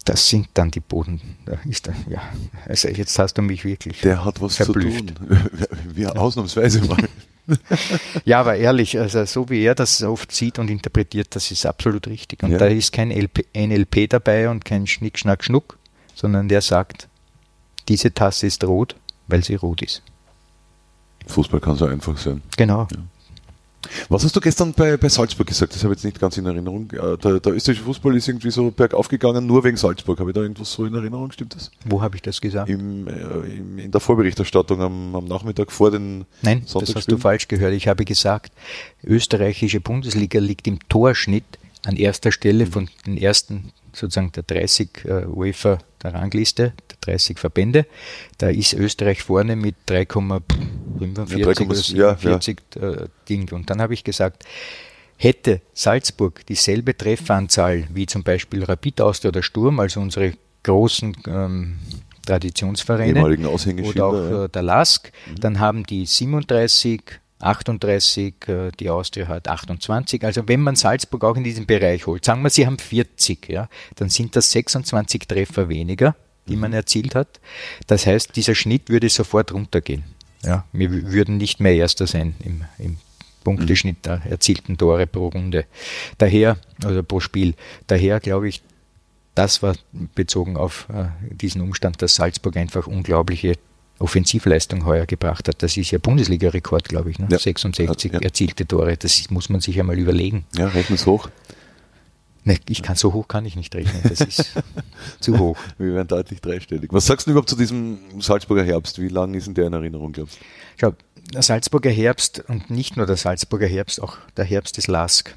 das 0.05 0.29
sind 0.29 0.47
dann 0.53 0.69
die 0.71 0.79
Boden. 0.79 1.19
Da 1.45 1.57
ist 1.67 1.87
er, 1.87 1.95
ja. 2.07 2.21
Also 2.67 2.87
jetzt 2.87 3.17
hast 3.17 3.33
du 3.33 3.41
mich 3.41 3.65
wirklich. 3.65 4.01
Der 4.01 4.23
hat 4.23 4.39
was 4.39 4.57
verblüfft. 4.57 5.09
zu 5.09 5.15
tun. 5.15 5.39
Wir 5.93 6.07
ja. 6.07 6.15
ausnahmsweise 6.15 6.81
mal. 6.85 7.09
ja, 8.25 8.39
aber 8.39 8.55
ehrlich, 8.55 8.99
also 8.99 9.25
so 9.25 9.49
wie 9.49 9.63
er 9.63 9.75
das 9.75 10.01
oft 10.03 10.31
sieht 10.31 10.59
und 10.59 10.69
interpretiert, 10.69 11.35
das 11.35 11.51
ist 11.51 11.65
absolut 11.65 12.07
richtig. 12.07 12.43
Und 12.43 12.51
ja. 12.51 12.57
da 12.59 12.67
ist 12.67 12.93
kein 12.93 13.11
LP, 13.11 13.45
NLP 13.55 14.09
dabei 14.09 14.49
und 14.49 14.63
kein 14.63 14.85
Schnick, 14.87 15.17
Schnack, 15.17 15.43
Schnuck, 15.43 15.77
sondern 16.13 16.47
der 16.47 16.61
sagt, 16.61 17.07
diese 17.87 18.13
Tasse 18.13 18.47
ist 18.47 18.63
rot, 18.63 18.95
weil 19.27 19.43
sie 19.43 19.55
rot 19.55 19.81
ist. 19.81 20.03
Fußball 21.27 21.59
kann 21.59 21.75
so 21.75 21.85
einfach 21.85 22.17
sein. 22.17 22.43
Genau. 22.57 22.87
Ja. 22.91 22.97
Was 24.09 24.23
hast 24.23 24.35
du 24.35 24.41
gestern 24.41 24.73
bei, 24.73 24.97
bei 24.97 25.09
Salzburg 25.09 25.47
gesagt? 25.47 25.73
Das 25.75 25.83
habe 25.83 25.93
ich 25.93 25.99
jetzt 25.99 26.05
nicht 26.05 26.19
ganz 26.19 26.37
in 26.37 26.45
Erinnerung. 26.45 26.91
Äh, 26.91 27.17
der, 27.17 27.39
der 27.39 27.53
österreichische 27.53 27.85
Fußball 27.85 28.15
ist 28.15 28.27
irgendwie 28.27 28.51
so 28.51 28.71
bergauf 28.71 29.07
gegangen, 29.07 29.45
nur 29.45 29.63
wegen 29.63 29.77
Salzburg. 29.77 30.19
Habe 30.19 30.31
ich 30.31 30.35
da 30.35 30.41
irgendwas 30.41 30.71
so 30.71 30.85
in 30.85 30.93
Erinnerung? 30.93 31.31
Stimmt 31.31 31.55
das? 31.55 31.71
Wo 31.85 32.01
habe 32.01 32.15
ich 32.15 32.21
das 32.21 32.41
gesagt? 32.41 32.69
Im, 32.69 33.07
äh, 33.07 33.11
im, 33.57 33.79
in 33.79 33.91
der 33.91 34.01
Vorberichterstattung 34.01 34.81
am, 34.81 35.15
am 35.15 35.25
Nachmittag 35.25 35.71
vor 35.71 35.91
den 35.91 36.25
Nein, 36.41 36.65
das 36.71 36.95
hast 36.95 37.11
du 37.11 37.17
falsch 37.17 37.47
gehört. 37.47 37.73
Ich 37.73 37.87
habe 37.87 38.05
gesagt, 38.05 38.51
österreichische 39.03 39.79
Bundesliga 39.79 40.39
liegt 40.39 40.67
im 40.67 40.79
Torschnitt 40.89 41.45
an 41.85 41.95
erster 41.95 42.31
Stelle 42.31 42.65
von 42.65 42.89
den 43.05 43.17
ersten 43.17 43.71
sozusagen 43.95 44.31
der 44.31 44.43
30 44.43 45.05
äh, 45.05 45.25
UEFA 45.25 45.79
der 46.03 46.13
Rangliste, 46.13 46.73
der 46.89 46.97
30 47.01 47.39
Verbände. 47.39 47.85
Da 48.37 48.49
ist 48.49 48.73
Österreich 48.73 49.23
vorne 49.23 49.55
mit 49.55 49.75
3,45 49.87 51.95
ja, 51.95 52.15
47 52.15 52.57
ja, 52.75 52.81
ja. 52.81 52.91
Äh, 52.91 53.07
Ding. 53.27 53.51
Und 53.51 53.69
dann 53.69 53.81
habe 53.81 53.93
ich 53.93 54.03
gesagt, 54.03 54.43
hätte 55.17 55.61
Salzburg 55.73 56.45
dieselbe 56.45 56.95
Trefferanzahl 56.95 57.87
wie 57.93 58.05
zum 58.05 58.23
Beispiel 58.23 58.63
Rapid 58.63 59.01
Austria 59.01 59.29
oder 59.29 59.43
Sturm, 59.43 59.79
also 59.79 59.99
unsere 59.99 60.33
großen 60.63 61.15
ähm, 61.27 61.79
Traditionsvereine 62.25 63.23
oder 63.23 64.05
auch 64.05 64.45
äh, 64.45 64.49
der 64.49 64.63
LASK, 64.63 65.11
mhm. 65.29 65.39
dann 65.39 65.59
haben 65.59 65.85
die 65.85 66.05
37 66.05 67.01
38, 67.45 68.33
äh, 68.47 68.71
die 68.79 68.89
Austria 68.89 69.27
hat 69.27 69.47
28. 69.47 70.23
Also 70.23 70.47
wenn 70.47 70.61
man 70.61 70.75
Salzburg 70.75 71.23
auch 71.23 71.37
in 71.37 71.43
diesem 71.43 71.65
Bereich 71.65 72.07
holt, 72.07 72.25
sagen 72.25 72.41
wir, 72.41 72.49
sie 72.49 72.65
haben 72.65 72.79
40, 72.79 73.49
ja, 73.49 73.69
dann 73.95 74.09
sind 74.09 74.35
das 74.35 74.51
26 74.51 75.27
Treffer 75.27 75.69
weniger, 75.69 76.15
die 76.47 76.55
man 76.55 76.71
mhm. 76.71 76.77
erzielt 76.77 77.15
hat. 77.15 77.39
Das 77.87 78.05
heißt, 78.05 78.35
dieser 78.35 78.55
Schnitt 78.55 78.89
würde 78.89 79.09
sofort 79.09 79.53
runtergehen. 79.53 80.03
Ja, 80.43 80.65
wir 80.73 80.91
würden 81.11 81.37
nicht 81.37 81.59
mehr 81.59 81.73
Erster 81.73 82.05
sein 82.07 82.35
im, 82.43 82.65
im 82.77 82.97
Punkteschnitt 83.43 84.05
der 84.05 84.21
erzielten 84.25 84.77
Tore 84.77 85.07
pro 85.07 85.27
Runde. 85.29 85.65
Daher, 86.17 86.57
oder 86.85 87.03
pro 87.03 87.19
Spiel. 87.19 87.55
Daher 87.87 88.19
glaube 88.19 88.49
ich, 88.49 88.61
das 89.35 89.61
war 89.61 89.75
bezogen 90.15 90.55
auf 90.57 90.87
äh, 90.89 91.05
diesen 91.29 91.61
Umstand, 91.61 92.01
dass 92.01 92.15
Salzburg 92.15 92.57
einfach 92.57 92.87
unglaubliche 92.87 93.55
Offensivleistung 93.99 94.85
heuer 94.85 95.05
gebracht 95.05 95.47
hat. 95.47 95.63
Das 95.63 95.77
ist 95.77 95.91
ja 95.91 95.99
Bundesliga-Rekord, 95.99 96.89
glaube 96.89 97.11
ich. 97.11 97.19
Ne? 97.19 97.27
Ja. 97.29 97.39
66 97.39 98.13
ja. 98.13 98.19
erzielte 98.19 98.67
Tore. 98.67 98.97
Das 98.97 99.29
muss 99.29 99.49
man 99.49 99.61
sich 99.61 99.79
einmal 99.79 99.97
überlegen. 99.97 100.45
Ja, 100.55 100.67
rechnen 100.67 100.95
es 100.95 101.05
hoch. 101.05 101.29
Ne, 102.43 102.59
ich 102.69 102.83
kann 102.83 102.95
so 102.95 103.11
hoch 103.13 103.27
kann 103.27 103.43
ich 103.45 103.55
nicht 103.55 103.73
rechnen. 103.73 104.01
Das 104.03 104.21
ist 104.21 104.53
zu 105.19 105.39
hoch. 105.39 105.57
Wir 105.79 105.95
werden 105.95 106.07
deutlich 106.07 106.41
dreistellig. 106.41 106.93
Was 106.93 107.07
sagst 107.07 107.25
du 107.25 107.31
überhaupt 107.31 107.49
zu 107.49 107.55
diesem 107.55 107.97
Salzburger 108.19 108.63
Herbst? 108.63 109.01
Wie 109.01 109.07
lange 109.07 109.37
ist 109.37 109.47
denn 109.47 109.55
der 109.55 109.67
in 109.67 109.73
Erinnerung, 109.73 110.11
glaubst 110.11 110.39
du? 110.39 110.45
Schau, 110.79 110.93
der 111.33 111.41
Salzburger 111.41 111.89
Herbst 111.89 112.43
und 112.47 112.69
nicht 112.69 112.97
nur 112.97 113.07
der 113.07 113.17
Salzburger 113.17 113.67
Herbst, 113.67 114.01
auch 114.01 114.17
der 114.37 114.45
Herbst 114.45 114.77
des 114.77 114.85
Lask 114.85 115.33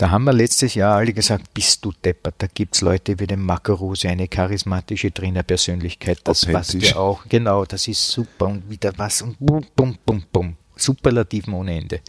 da 0.00 0.10
haben 0.10 0.24
wir 0.24 0.32
letztes 0.32 0.74
Jahr 0.76 0.96
alle 0.96 1.12
gesagt, 1.12 1.52
bist 1.52 1.84
du 1.84 1.92
deppert, 1.92 2.36
da 2.38 2.46
gibt 2.46 2.74
es 2.74 2.80
Leute 2.80 3.18
wie 3.18 3.26
den 3.26 3.42
Makarose, 3.42 4.08
eine 4.08 4.28
charismatische 4.28 5.12
Trainerpersönlichkeit, 5.12 6.20
das 6.24 6.46
passt 6.46 6.72
ja 6.72 6.96
auch, 6.96 7.24
genau, 7.28 7.66
das 7.66 7.86
ist 7.86 8.08
super 8.08 8.46
und 8.46 8.70
wieder 8.70 8.94
was 8.96 9.20
und 9.20 9.36
bum, 9.38 9.62
bum, 9.76 9.98
bum, 10.06 10.22
bum. 10.32 10.56
Superlativen 10.74 11.52
ohne 11.52 11.76
Ende. 11.76 12.00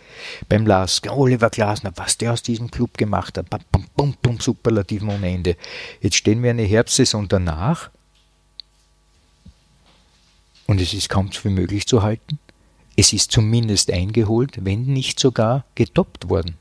Beim 0.48 0.66
Lars, 0.66 1.02
Oliver 1.10 1.50
Glasner, 1.50 1.92
was 1.98 2.18
der 2.18 2.32
aus 2.32 2.42
diesem 2.42 2.72
Club 2.72 2.98
gemacht 2.98 3.38
hat, 3.38 3.50
bum, 3.50 3.86
bum, 3.98 4.16
bum, 4.22 4.40
Superlativen 4.40 5.10
ohne 5.10 5.30
Ende. 5.30 5.58
Jetzt 6.00 6.16
stehen 6.16 6.42
wir 6.42 6.52
eine 6.52 6.64
Herbstsaison 6.64 7.28
danach 7.28 7.90
und 10.66 10.80
es 10.80 10.94
ist 10.94 11.10
kaum 11.10 11.30
wie 11.44 11.50
möglich 11.50 11.86
zu 11.86 12.02
halten. 12.02 12.40
Es 12.96 13.12
ist 13.12 13.34
zumindest 13.34 13.92
eingeholt, 13.92 14.64
wenn 14.64 14.84
nicht 14.84 15.20
sogar 15.20 15.66
getoppt 15.76 16.30
worden. 16.30 16.61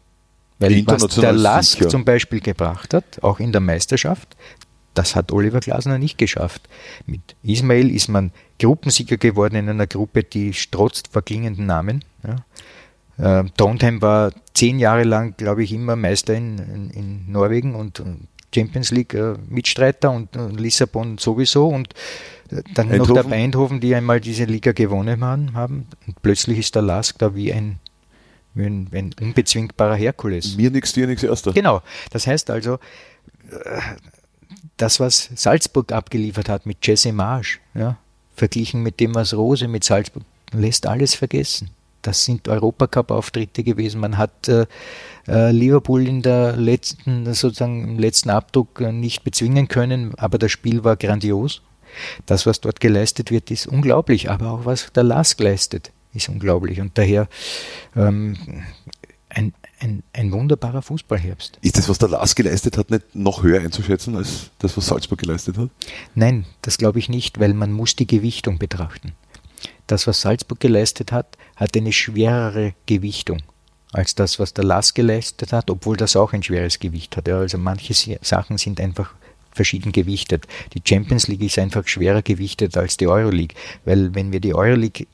Weil 0.60 0.86
was 0.86 1.06
der 1.16 1.32
Lask 1.32 1.78
sicher. 1.78 1.88
zum 1.88 2.04
Beispiel 2.04 2.40
gebracht 2.40 2.94
hat, 2.94 3.22
auch 3.22 3.40
in 3.40 3.50
der 3.50 3.62
Meisterschaft, 3.62 4.36
das 4.94 5.16
hat 5.16 5.32
Oliver 5.32 5.60
Glasner 5.60 5.98
nicht 5.98 6.18
geschafft. 6.18 6.68
Mit 7.06 7.36
Ismail 7.42 7.90
ist 7.90 8.08
man 8.08 8.32
Gruppensieger 8.58 9.16
geworden 9.16 9.56
in 9.56 9.68
einer 9.68 9.86
Gruppe, 9.86 10.22
die 10.22 10.52
strotzt 10.52 11.08
vor 11.12 11.22
klingenden 11.22 11.66
Namen. 11.66 12.04
Ja. 12.22 13.40
Äh, 13.40 13.44
Trondheim 13.56 14.02
war 14.02 14.32
zehn 14.54 14.78
Jahre 14.78 15.04
lang, 15.04 15.34
glaube 15.36 15.62
ich, 15.62 15.72
immer 15.72 15.96
Meister 15.96 16.34
in, 16.34 16.58
in, 16.58 16.90
in 16.90 17.32
Norwegen 17.32 17.74
und 17.74 18.02
Champions 18.54 18.90
League 18.90 19.14
äh, 19.14 19.34
Mitstreiter 19.48 20.10
und, 20.10 20.36
und, 20.36 20.60
Lissabon 20.60 21.18
sowieso 21.18 21.68
und 21.68 21.94
äh, 22.50 22.62
dann 22.74 22.90
Eindhoven. 22.90 23.14
noch 23.14 23.22
der 23.22 23.38
Eindhoven, 23.38 23.80
die 23.80 23.94
einmal 23.94 24.20
diese 24.20 24.44
Liga 24.44 24.72
gewonnen 24.72 25.24
haben. 25.54 25.86
Und 26.06 26.20
plötzlich 26.22 26.58
ist 26.58 26.74
der 26.74 26.82
Lask 26.82 27.18
da 27.18 27.34
wie 27.34 27.52
ein 27.52 27.78
wie 28.60 28.66
ein, 28.66 28.88
ein 28.92 29.14
unbezwingbarer 29.20 29.96
Herkules. 29.96 30.56
Mir 30.56 30.70
nichts, 30.70 30.92
dir 30.92 31.06
nichts, 31.06 31.22
erster. 31.22 31.52
Genau. 31.52 31.82
Das 32.10 32.26
heißt 32.26 32.50
also, 32.50 32.74
äh, 33.50 33.80
das, 34.76 35.00
was 35.00 35.30
Salzburg 35.34 35.92
abgeliefert 35.92 36.48
hat 36.48 36.66
mit 36.66 36.86
Jesse 36.86 37.12
Marsch, 37.12 37.60
ja, 37.74 37.98
verglichen 38.34 38.82
mit 38.82 39.00
dem, 39.00 39.14
was 39.14 39.34
Rose 39.34 39.68
mit 39.68 39.84
Salzburg, 39.84 40.24
lässt 40.52 40.86
alles 40.86 41.14
vergessen. 41.14 41.70
Das 42.02 42.24
sind 42.24 42.48
Europacup-Auftritte 42.48 43.62
gewesen. 43.62 44.00
Man 44.00 44.16
hat 44.16 44.48
äh, 44.48 44.66
äh, 45.28 45.50
Liverpool 45.50 46.08
in 46.08 46.22
der 46.22 46.56
letzten, 46.56 47.26
sozusagen 47.34 47.84
im 47.84 47.98
letzten 47.98 48.30
Abdruck 48.30 48.80
äh, 48.80 48.90
nicht 48.90 49.22
bezwingen 49.22 49.68
können, 49.68 50.14
aber 50.16 50.38
das 50.38 50.50
Spiel 50.50 50.82
war 50.82 50.96
grandios. 50.96 51.60
Das, 52.24 52.46
was 52.46 52.60
dort 52.60 52.80
geleistet 52.80 53.30
wird, 53.30 53.50
ist 53.50 53.66
unglaublich, 53.66 54.30
aber 54.30 54.50
auch 54.50 54.64
was 54.64 54.92
der 54.92 55.02
Lask 55.02 55.38
leistet 55.40 55.92
ist 56.12 56.28
unglaublich. 56.28 56.80
Und 56.80 56.96
daher 56.98 57.28
ähm, 57.96 58.36
ein, 59.28 59.54
ein, 59.78 60.02
ein 60.12 60.32
wunderbarer 60.32 60.82
Fußballherbst. 60.82 61.58
Ist 61.62 61.78
das, 61.78 61.88
was 61.88 61.98
der 61.98 62.08
Lars 62.08 62.34
geleistet 62.34 62.76
hat, 62.76 62.90
nicht 62.90 63.14
noch 63.14 63.42
höher 63.42 63.60
einzuschätzen 63.60 64.16
als 64.16 64.50
das, 64.58 64.76
was 64.76 64.86
Salzburg 64.86 65.20
geleistet 65.20 65.56
hat? 65.56 65.70
Nein, 66.14 66.46
das 66.62 66.78
glaube 66.78 66.98
ich 66.98 67.08
nicht, 67.08 67.40
weil 67.40 67.54
man 67.54 67.72
muss 67.72 67.96
die 67.96 68.06
Gewichtung 68.06 68.58
betrachten. 68.58 69.12
Das, 69.86 70.06
was 70.06 70.20
Salzburg 70.20 70.60
geleistet 70.60 71.12
hat, 71.12 71.36
hat 71.56 71.76
eine 71.76 71.92
schwerere 71.92 72.74
Gewichtung 72.86 73.42
als 73.92 74.14
das, 74.14 74.38
was 74.38 74.54
der 74.54 74.64
Lars 74.64 74.94
geleistet 74.94 75.52
hat, 75.52 75.70
obwohl 75.70 75.96
das 75.96 76.14
auch 76.14 76.32
ein 76.32 76.42
schweres 76.42 76.78
Gewicht 76.78 77.16
hat. 77.16 77.26
Ja, 77.26 77.38
also 77.38 77.58
manche 77.58 78.18
Sachen 78.22 78.56
sind 78.56 78.80
einfach 78.80 79.12
verschieden 79.52 79.90
gewichtet. 79.90 80.46
Die 80.74 80.82
Champions 80.86 81.26
League 81.26 81.42
ist 81.42 81.58
einfach 81.58 81.86
schwerer 81.88 82.22
gewichtet 82.22 82.76
als 82.76 82.96
die 82.96 83.08
Euroleague, 83.08 83.56
weil 83.84 84.14
wenn 84.14 84.32
wir 84.32 84.40
die 84.40 84.54
Euroleague 84.54 85.06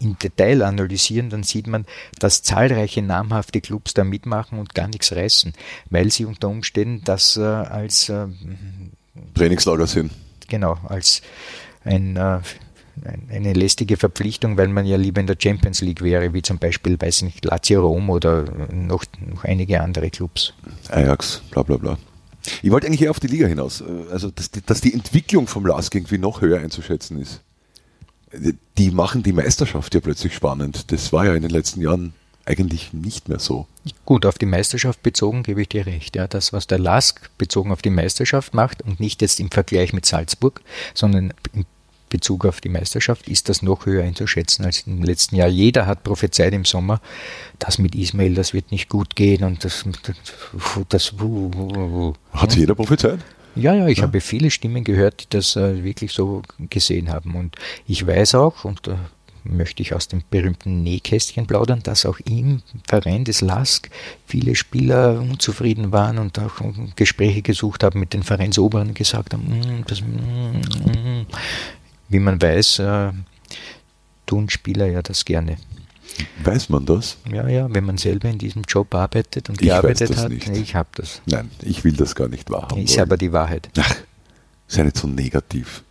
im 0.00 0.18
Detail 0.18 0.62
analysieren, 0.62 1.30
dann 1.30 1.42
sieht 1.42 1.66
man, 1.66 1.86
dass 2.18 2.42
zahlreiche 2.42 3.02
namhafte 3.02 3.60
Clubs 3.60 3.94
da 3.94 4.04
mitmachen 4.04 4.58
und 4.58 4.74
gar 4.74 4.88
nichts 4.88 5.12
reißen, 5.12 5.52
weil 5.90 6.10
sie 6.10 6.24
unter 6.24 6.48
Umständen 6.48 7.02
das 7.04 7.36
äh, 7.36 7.42
als 7.42 8.08
äh, 8.08 8.26
Trainingslager 9.34 9.86
sind. 9.86 10.12
Genau, 10.48 10.78
als 10.88 11.22
ein, 11.84 12.16
äh, 12.16 12.40
eine 13.30 13.52
lästige 13.52 13.96
Verpflichtung, 13.96 14.56
weil 14.56 14.68
man 14.68 14.86
ja 14.86 14.96
lieber 14.96 15.20
in 15.20 15.26
der 15.26 15.36
Champions 15.38 15.80
League 15.80 16.02
wäre, 16.02 16.32
wie 16.34 16.42
zum 16.42 16.58
Beispiel, 16.58 17.00
weiß 17.00 17.22
nicht, 17.22 17.44
Lazio 17.44 17.86
Rom 17.86 18.10
oder 18.10 18.44
noch, 18.72 19.04
noch 19.26 19.44
einige 19.44 19.80
andere 19.80 20.10
Clubs. 20.10 20.54
Ajax, 20.90 21.42
bla 21.50 21.62
bla 21.62 21.76
bla. 21.76 21.98
Ich 22.62 22.70
wollte 22.70 22.86
eigentlich 22.86 23.02
eher 23.02 23.10
auf 23.10 23.20
die 23.20 23.26
Liga 23.26 23.46
hinaus, 23.46 23.80
äh, 23.80 23.84
also 24.12 24.30
dass 24.30 24.50
die, 24.50 24.62
dass 24.64 24.80
die 24.80 24.92
Entwicklung 24.92 25.46
vom 25.46 25.64
LASK 25.66 25.94
irgendwie 25.94 26.18
noch 26.18 26.40
höher 26.40 26.60
einzuschätzen 26.60 27.20
ist 27.20 27.40
die 28.78 28.90
machen 28.90 29.22
die 29.22 29.32
Meisterschaft 29.32 29.94
ja 29.94 30.00
plötzlich 30.00 30.34
spannend. 30.34 30.92
Das 30.92 31.12
war 31.12 31.26
ja 31.26 31.34
in 31.34 31.42
den 31.42 31.50
letzten 31.50 31.80
Jahren 31.80 32.14
eigentlich 32.46 32.92
nicht 32.92 33.28
mehr 33.28 33.38
so. 33.38 33.66
Gut, 34.04 34.26
auf 34.26 34.38
die 34.38 34.46
Meisterschaft 34.46 35.02
bezogen 35.02 35.42
gebe 35.42 35.62
ich 35.62 35.68
dir 35.68 35.86
recht. 35.86 36.16
Ja, 36.16 36.26
das, 36.26 36.52
was 36.52 36.66
der 36.66 36.78
Lask 36.78 37.30
bezogen 37.38 37.72
auf 37.72 37.82
die 37.82 37.90
Meisterschaft 37.90 38.54
macht 38.54 38.82
und 38.82 39.00
nicht 39.00 39.22
jetzt 39.22 39.40
im 39.40 39.50
Vergleich 39.50 39.92
mit 39.92 40.04
Salzburg, 40.06 40.60
sondern 40.94 41.32
im 41.52 41.64
Bezug 42.10 42.44
auf 42.46 42.60
die 42.60 42.68
Meisterschaft 42.68 43.28
ist 43.28 43.48
das 43.48 43.60
noch 43.60 43.86
höher 43.86 44.04
einzuschätzen 44.04 44.64
als 44.64 44.86
im 44.86 45.02
letzten 45.02 45.34
Jahr. 45.34 45.48
Jeder 45.48 45.86
hat 45.86 46.04
prophezeit 46.04 46.52
im 46.52 46.64
Sommer, 46.64 47.00
das 47.58 47.78
mit 47.78 47.96
Ismail, 47.96 48.34
das 48.34 48.52
wird 48.54 48.70
nicht 48.70 48.88
gut 48.88 49.16
gehen 49.16 49.42
und 49.42 49.64
das. 49.64 49.84
das, 50.04 50.14
das 50.88 51.14
hat 52.32 52.52
ja. 52.52 52.60
jeder 52.60 52.74
prophezeit? 52.76 53.18
Ja, 53.56 53.74
ja, 53.74 53.86
ich 53.86 53.98
ja. 53.98 54.04
habe 54.04 54.20
viele 54.20 54.50
Stimmen 54.50 54.84
gehört, 54.84 55.22
die 55.22 55.26
das 55.30 55.56
äh, 55.56 55.84
wirklich 55.84 56.12
so 56.12 56.42
gesehen 56.70 57.10
haben. 57.10 57.34
Und 57.34 57.56
ich 57.86 58.06
weiß 58.06 58.34
auch, 58.34 58.64
und 58.64 58.88
äh, 58.88 58.96
möchte 59.44 59.82
ich 59.82 59.94
aus 59.94 60.08
dem 60.08 60.22
berühmten 60.30 60.82
Nähkästchen 60.82 61.46
plaudern, 61.46 61.82
dass 61.82 62.06
auch 62.06 62.18
im 62.20 62.62
Verein 62.88 63.24
des 63.24 63.40
LASK 63.40 63.90
viele 64.26 64.54
Spieler 64.54 65.20
unzufrieden 65.20 65.92
waren 65.92 66.18
und 66.18 66.38
auch 66.38 66.54
Gespräche 66.96 67.42
gesucht 67.42 67.84
haben 67.84 68.00
mit 68.00 68.14
den 68.14 68.22
Vereinsoberen 68.22 68.88
und 68.88 68.94
gesagt 68.94 69.34
haben, 69.34 69.44
mm, 69.44 69.84
das, 69.86 70.00
mm, 70.00 70.04
mm, 70.04 71.26
wie 72.08 72.18
man 72.18 72.40
weiß, 72.40 72.78
äh, 72.80 73.12
tun 74.26 74.48
Spieler 74.48 74.86
ja 74.86 75.02
das 75.02 75.24
gerne. 75.24 75.58
Weiß 76.42 76.68
man 76.68 76.86
das? 76.86 77.18
Ja, 77.30 77.48
ja, 77.48 77.66
wenn 77.72 77.84
man 77.84 77.98
selber 77.98 78.28
in 78.28 78.38
diesem 78.38 78.62
Job 78.62 78.94
arbeitet 78.94 79.48
und 79.48 79.60
ich 79.60 79.68
gearbeitet 79.68 80.16
hat. 80.16 80.30
Nicht. 80.30 80.48
Ich 80.48 80.74
habe 80.74 80.88
das. 80.94 81.22
Nein, 81.26 81.50
ich 81.62 81.84
will 81.84 81.94
das 81.94 82.14
gar 82.14 82.28
nicht 82.28 82.50
wahrhaben. 82.50 82.78
Ist 82.78 82.92
wollen. 82.92 83.02
aber 83.02 83.16
die 83.16 83.32
Wahrheit. 83.32 83.68
Ach, 83.78 83.96
ja 84.68 84.84
nicht 84.84 84.96
so 84.96 85.08
negativ. 85.08 85.82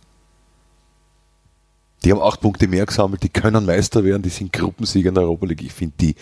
Die 2.04 2.12
haben 2.12 2.20
acht 2.20 2.40
Punkte 2.40 2.68
mehr 2.68 2.84
gesammelt, 2.84 3.22
die 3.22 3.30
können 3.30 3.64
Meister 3.64 4.04
werden, 4.04 4.22
die 4.22 4.28
sind 4.28 4.52
Gruppensieger 4.52 5.08
in 5.08 5.14
der 5.14 5.24
Europa 5.24 5.46
League. 5.46 5.62
Ich 5.62 5.72
finde 5.72 5.94
die, 5.98 6.14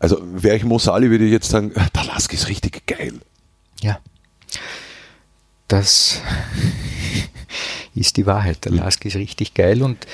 also 0.00 0.18
wäre 0.22 0.56
ich 0.56 0.64
Mosali, 0.64 1.10
würde 1.10 1.24
ich 1.24 1.32
jetzt 1.32 1.48
sagen, 1.48 1.72
der 1.72 2.04
Lask 2.04 2.32
ist 2.32 2.48
richtig 2.48 2.86
geil. 2.86 3.20
Ja. 3.80 4.00
Das 5.68 6.20
ist 7.94 8.16
die 8.16 8.26
Wahrheit. 8.26 8.64
Der 8.64 8.72
Lask 8.72 9.04
ist 9.04 9.14
richtig 9.14 9.54
geil 9.54 9.82
und 9.82 10.06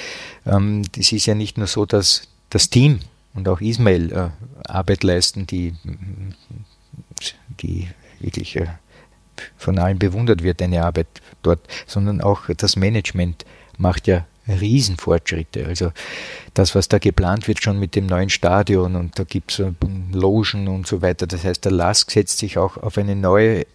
ähm, 0.45 0.83
das 0.93 1.13
ist 1.13 1.27
ja 1.27 1.35
nicht 1.35 1.57
nur 1.57 1.67
so, 1.67 1.87
dass 1.87 2.29
das 2.51 2.69
Team 2.69 3.01
und 3.35 3.49
auch 3.49 3.61
Ismail 3.61 4.13
äh, 4.13 4.29
Arbeit 4.69 5.03
leisten, 5.03 5.47
die, 5.47 5.75
die 7.61 7.89
wirklich 8.19 8.57
äh, 8.57 8.67
von 9.57 9.79
allen 9.79 9.99
bewundert 9.99 10.43
wird, 10.43 10.61
eine 10.63 10.85
Arbeit 10.85 11.07
dort, 11.43 11.61
sondern 11.87 12.21
auch 12.21 12.49
das 12.57 12.77
Management 12.77 13.45
macht 13.79 14.07
ja 14.07 14.27
Riesenfortschritte. 14.49 15.67
Also 15.67 15.93
das, 16.55 16.75
was 16.75 16.89
da 16.89 16.99
geplant 16.99 17.47
wird, 17.47 17.63
schon 17.63 17.79
mit 17.79 17.95
dem 17.95 18.07
neuen 18.07 18.31
Stadion 18.31 18.97
und 18.97 19.19
da 19.19 19.25
gibt 19.25 19.53
es 19.53 19.63
Logen 20.13 20.69
und 20.69 20.87
so 20.87 21.03
weiter. 21.03 21.27
Das 21.27 21.45
heißt, 21.45 21.65
der 21.65 21.73
LASK 21.73 22.11
setzt 22.11 22.39
sich 22.39 22.59
auch 22.59 22.77
auf 22.77 22.99
eine 22.99 23.15
neue, 23.15 23.67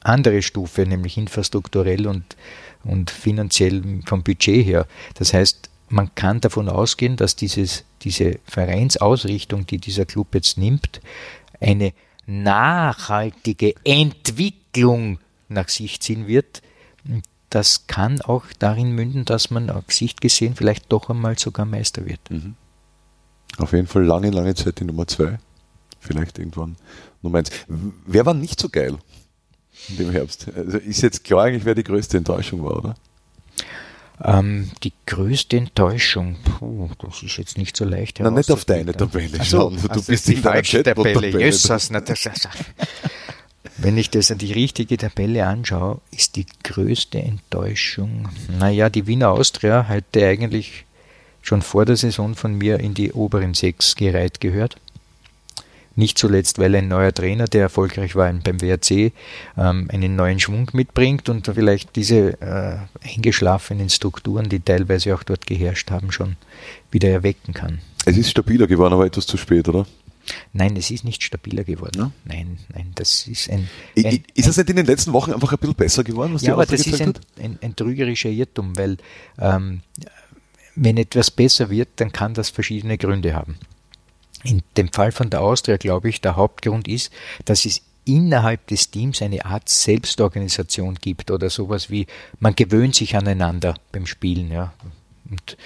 andere 0.00 0.42
Stufe, 0.42 0.86
nämlich 0.86 1.16
infrastrukturell 1.16 2.06
und 2.06 2.36
und 2.84 3.10
finanziell 3.10 3.82
vom 4.06 4.22
Budget 4.22 4.64
her. 4.64 4.86
Das 5.14 5.32
heißt, 5.32 5.70
man 5.94 6.14
kann 6.14 6.40
davon 6.40 6.68
ausgehen, 6.68 7.16
dass 7.16 7.36
dieses, 7.36 7.84
diese 8.02 8.40
Vereinsausrichtung, 8.44 9.66
die 9.66 9.78
dieser 9.78 10.04
Club 10.04 10.34
jetzt 10.34 10.58
nimmt, 10.58 11.00
eine 11.60 11.92
nachhaltige 12.26 13.74
Entwicklung 13.84 15.18
nach 15.48 15.68
sich 15.68 16.00
ziehen 16.00 16.26
wird. 16.26 16.62
Das 17.48 17.86
kann 17.86 18.20
auch 18.20 18.44
darin 18.58 18.92
münden, 18.92 19.24
dass 19.24 19.50
man 19.50 19.70
auf 19.70 19.84
Sicht 19.88 20.20
gesehen 20.20 20.56
vielleicht 20.56 20.90
doch 20.90 21.10
einmal 21.10 21.38
sogar 21.38 21.64
Meister 21.64 22.04
wird. 22.06 22.28
Mhm. 22.28 22.56
Auf 23.58 23.72
jeden 23.72 23.86
Fall 23.86 24.04
lange, 24.04 24.30
lange 24.30 24.54
Zeit 24.56 24.80
die 24.80 24.84
Nummer 24.84 25.06
zwei. 25.06 25.38
Vielleicht 26.00 26.38
irgendwann 26.38 26.76
Nummer 27.22 27.38
eins. 27.38 27.50
Wer 27.68 28.26
war 28.26 28.34
nicht 28.34 28.60
so 28.60 28.68
geil? 28.68 28.98
in 29.88 29.96
dem 29.96 30.10
Herbst. 30.10 30.48
Also 30.54 30.78
ist 30.78 31.02
jetzt 31.02 31.24
klar 31.24 31.44
eigentlich, 31.44 31.64
wer 31.64 31.74
die 31.74 31.84
größte 31.84 32.16
Enttäuschung 32.16 32.62
war, 32.64 32.76
oder? 32.76 32.94
Ähm, 34.22 34.70
die 34.84 34.92
größte 35.06 35.56
Enttäuschung, 35.56 36.36
puh, 36.44 36.88
das 37.00 37.22
ist 37.22 37.36
jetzt 37.36 37.58
nicht 37.58 37.76
so 37.76 37.84
leicht. 37.84 38.20
Na, 38.20 38.30
nicht 38.30 38.50
auf 38.50 38.64
deine 38.64 38.92
Tabelle 38.92 39.40
also, 39.40 39.58
schauen. 39.58 39.82
Du 39.82 39.88
also 39.88 40.02
bist 40.02 40.28
die 40.28 40.36
falsche 40.36 40.82
Tabelle. 40.82 41.14
Tabelle. 41.14 41.44
Jesus, 41.44 41.90
na, 41.90 42.00
das, 42.00 42.26
also, 42.26 42.48
wenn 43.78 43.98
ich 43.98 44.10
das 44.10 44.28
die 44.28 44.52
richtige 44.52 44.96
Tabelle 44.96 45.46
anschaue, 45.46 46.00
ist 46.12 46.36
die 46.36 46.46
größte 46.62 47.18
Enttäuschung, 47.18 48.28
naja, 48.58 48.88
die 48.88 49.06
Wiener 49.08 49.30
Austria 49.30 49.84
hätte 49.88 50.24
eigentlich 50.26 50.84
schon 51.42 51.60
vor 51.60 51.84
der 51.84 51.96
Saison 51.96 52.36
von 52.36 52.54
mir 52.54 52.78
in 52.78 52.94
die 52.94 53.12
oberen 53.12 53.52
sechs 53.52 53.96
gereiht 53.96 54.40
gehört. 54.40 54.76
Nicht 55.96 56.18
zuletzt, 56.18 56.58
weil 56.58 56.74
ein 56.74 56.88
neuer 56.88 57.12
Trainer, 57.12 57.44
der 57.44 57.62
erfolgreich 57.62 58.16
war 58.16 58.32
beim 58.32 58.60
WRC, 58.60 59.12
ähm, 59.56 59.88
einen 59.88 60.16
neuen 60.16 60.40
Schwung 60.40 60.68
mitbringt 60.72 61.28
und 61.28 61.46
vielleicht 61.46 61.94
diese 61.94 62.40
äh, 62.40 62.78
eingeschlafenen 63.14 63.90
Strukturen, 63.90 64.48
die 64.48 64.60
teilweise 64.60 65.14
auch 65.14 65.22
dort 65.22 65.46
geherrscht 65.46 65.90
haben, 65.90 66.10
schon 66.10 66.36
wieder 66.90 67.08
erwecken 67.08 67.54
kann. 67.54 67.80
Es 68.04 68.16
ist 68.16 68.30
stabiler 68.30 68.66
geworden, 68.66 68.94
aber 68.94 69.06
etwas 69.06 69.26
zu 69.26 69.36
spät, 69.36 69.68
oder? 69.68 69.86
Nein, 70.52 70.76
es 70.76 70.90
ist 70.90 71.04
nicht 71.04 71.22
stabiler 71.22 71.64
geworden. 71.64 71.98
Ja? 71.98 72.10
Nein, 72.24 72.58
nein, 72.72 72.92
das 72.94 73.26
ist 73.26 73.50
ein, 73.50 73.68
ein 73.96 74.24
Ist 74.34 74.48
es 74.48 74.56
nicht 74.56 74.70
in 74.70 74.76
den 74.76 74.86
letzten 74.86 75.12
Wochen 75.12 75.32
einfach 75.32 75.52
ein 75.52 75.58
bisschen 75.58 75.74
besser 75.74 76.04
geworden, 76.04 76.34
was 76.34 76.42
ja, 76.42 76.54
aber 76.54 76.66
das 76.66 76.86
ist 76.86 77.00
ein, 77.00 77.14
ein, 77.40 77.58
ein, 77.60 77.76
trügerischer 77.76 78.30
Irrtum, 78.30 78.76
weil 78.76 78.96
ähm, 79.38 79.80
wenn 80.76 80.96
etwas 80.96 81.30
besser 81.30 81.70
wird, 81.70 81.88
dann 81.96 82.12
kann 82.12 82.34
das 82.34 82.50
verschiedene 82.50 82.98
Gründe 82.98 83.34
haben. 83.34 83.56
In 84.44 84.62
dem 84.76 84.92
Fall 84.92 85.10
von 85.10 85.30
der 85.30 85.40
Austria, 85.40 85.76
glaube 85.76 86.08
ich, 86.08 86.20
der 86.20 86.36
Hauptgrund 86.36 86.86
ist, 86.86 87.12
dass 87.44 87.64
es 87.64 87.82
innerhalb 88.04 88.66
des 88.66 88.90
Teams 88.90 89.22
eine 89.22 89.44
Art 89.46 89.68
Selbstorganisation 89.68 90.96
gibt 90.96 91.30
oder 91.30 91.50
sowas 91.50 91.90
wie, 91.90 92.06
man 92.38 92.54
gewöhnt 92.54 92.94
sich 92.94 93.16
aneinander 93.16 93.74
beim 93.92 94.06
Spielen, 94.06 94.52
ja. 94.52 94.74
Und 95.30 95.56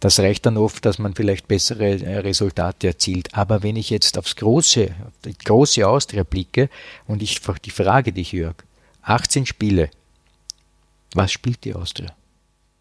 das 0.00 0.18
reicht 0.18 0.46
dann 0.46 0.56
oft, 0.56 0.84
dass 0.84 0.98
man 0.98 1.14
vielleicht 1.14 1.46
bessere 1.46 2.00
äh, 2.00 2.18
Resultate 2.18 2.88
erzielt. 2.88 3.34
Aber 3.34 3.62
wenn 3.62 3.76
ich 3.76 3.90
jetzt 3.90 4.18
aufs 4.18 4.36
große, 4.36 4.94
auf 5.06 5.12
die 5.24 5.36
große 5.36 5.86
Austria 5.86 6.24
blicke 6.24 6.70
und 7.06 7.22
ich 7.22 7.40
die 7.62 7.70
Frage 7.70 8.12
dich, 8.12 8.32
Jörg, 8.32 8.56
18 9.02 9.46
Spiele, 9.46 9.90
was 11.14 11.32
spielt 11.32 11.64
die 11.64 11.74
Austria? 11.74 12.14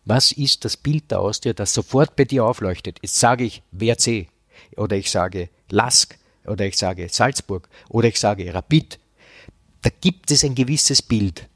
Was 0.06 0.32
ist 0.32 0.66
das 0.66 0.76
Bild 0.76 1.12
der 1.12 1.20
Austria, 1.20 1.54
das 1.54 1.74
sofort 1.74 2.16
bei 2.16 2.26
dir 2.26 2.46
aufleuchtet? 2.46 3.00
Jetzt 3.02 3.20
sage 3.20 3.46
ich 3.46 3.62
WRC, 3.72 4.28
oder 4.76 4.96
ich 4.96 5.10
sage 5.10 5.50
Lask 5.70 6.18
oder 6.46 6.66
ich 6.66 6.78
sage 6.78 7.08
Salzburg 7.10 7.70
oder 7.90 8.08
ich 8.08 8.20
sage 8.20 8.54
Rapid, 8.54 9.00
da 9.82 9.90
gibt 10.02 10.32
es 10.32 10.44
ein 10.44 10.56
gewisses 10.56 11.02
Bild. 11.02 11.48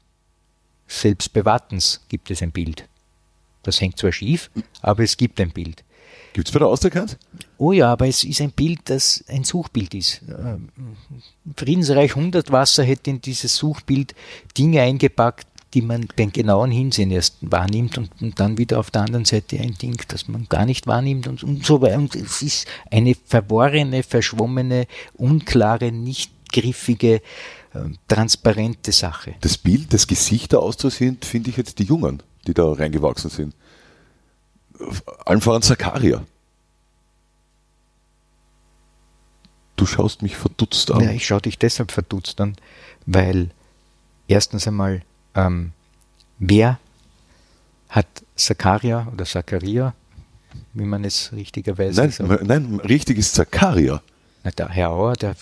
Selbst 0.86 1.32
bei 1.32 1.44
Wattens 1.44 2.00
gibt 2.08 2.30
es 2.30 2.42
ein 2.42 2.52
Bild. 2.52 2.88
Das 3.62 3.80
hängt 3.80 3.98
zwar 3.98 4.12
schief, 4.12 4.50
aber 4.80 5.02
es 5.02 5.16
gibt 5.16 5.40
ein 5.40 5.50
Bild. 5.50 5.84
Gibt 6.32 6.48
es 6.48 6.52
bei 6.52 6.58
der 6.58 6.68
Austria 6.68 7.06
Oh 7.56 7.72
ja, 7.72 7.92
aber 7.92 8.06
es 8.06 8.24
ist 8.24 8.40
ein 8.40 8.52
Bild, 8.52 8.80
das 8.84 9.24
ein 9.28 9.44
Suchbild 9.44 9.94
ist. 9.94 10.22
Friedensreich 11.56 12.14
100 12.14 12.52
Wasser 12.52 12.84
hätte 12.84 13.10
in 13.10 13.20
dieses 13.20 13.56
Suchbild 13.56 14.14
Dinge 14.56 14.82
eingepackt, 14.82 15.46
die 15.74 15.82
man 15.82 16.08
beim 16.16 16.32
genauen 16.32 16.70
Hinsehen 16.70 17.10
erst 17.10 17.36
wahrnimmt 17.40 17.98
und, 17.98 18.10
und, 18.20 18.40
dann 18.40 18.56
wieder 18.56 18.78
auf 18.78 18.90
der 18.90 19.02
anderen 19.02 19.24
Seite 19.24 19.58
ein 19.58 19.74
Ding, 19.74 20.00
das 20.08 20.28
man 20.28 20.46
gar 20.48 20.64
nicht 20.64 20.86
wahrnimmt 20.86 21.26
und, 21.26 21.42
und 21.44 21.64
so 21.64 21.82
weiter. 21.82 21.98
Und 21.98 22.14
es 22.14 22.42
ist 22.42 22.66
eine 22.90 23.14
verworrene, 23.14 24.02
verschwommene, 24.02 24.86
unklare, 25.14 25.92
nicht 25.92 26.32
griffige, 26.50 27.16
äh, 27.74 27.80
transparente 28.06 28.92
Sache. 28.92 29.34
Das 29.42 29.58
Bild, 29.58 29.92
das 29.92 30.06
Gesicht 30.06 30.54
da 30.54 30.58
auszusehen, 30.58 31.18
finde 31.20 31.50
ich 31.50 31.58
jetzt 31.58 31.78
die 31.78 31.84
Jungen, 31.84 32.22
die 32.46 32.54
da 32.54 32.72
reingewachsen 32.72 33.30
sind. 33.30 33.54
Allen 35.26 35.40
voran 35.40 35.62
Zakaria. 35.62 36.24
Du 39.76 39.86
schaust 39.86 40.22
mich 40.22 40.36
verdutzt 40.36 40.90
an. 40.90 41.02
Ja, 41.02 41.10
ich 41.10 41.26
schaue 41.26 41.42
dich 41.42 41.58
deshalb 41.58 41.92
verdutzt 41.92 42.40
an, 42.40 42.56
weil 43.06 43.50
erstens 44.26 44.66
einmal 44.66 45.02
ähm, 45.38 45.72
wer 46.38 46.78
hat 47.88 48.06
Zakaria 48.36 49.06
oder 49.12 49.24
Zakaria, 49.24 49.94
wie 50.74 50.84
man 50.84 51.04
es 51.04 51.32
richtigerweise 51.32 52.00
nein, 52.00 52.10
sagt? 52.10 52.44
Nein, 52.44 52.80
richtig 52.80 53.18
ist 53.18 53.34
Zakaria. 53.34 54.02
Na, 54.44 54.50
der 54.50 54.68
Herr 54.68 54.90
Auer, 54.90 55.14
der 55.14 55.34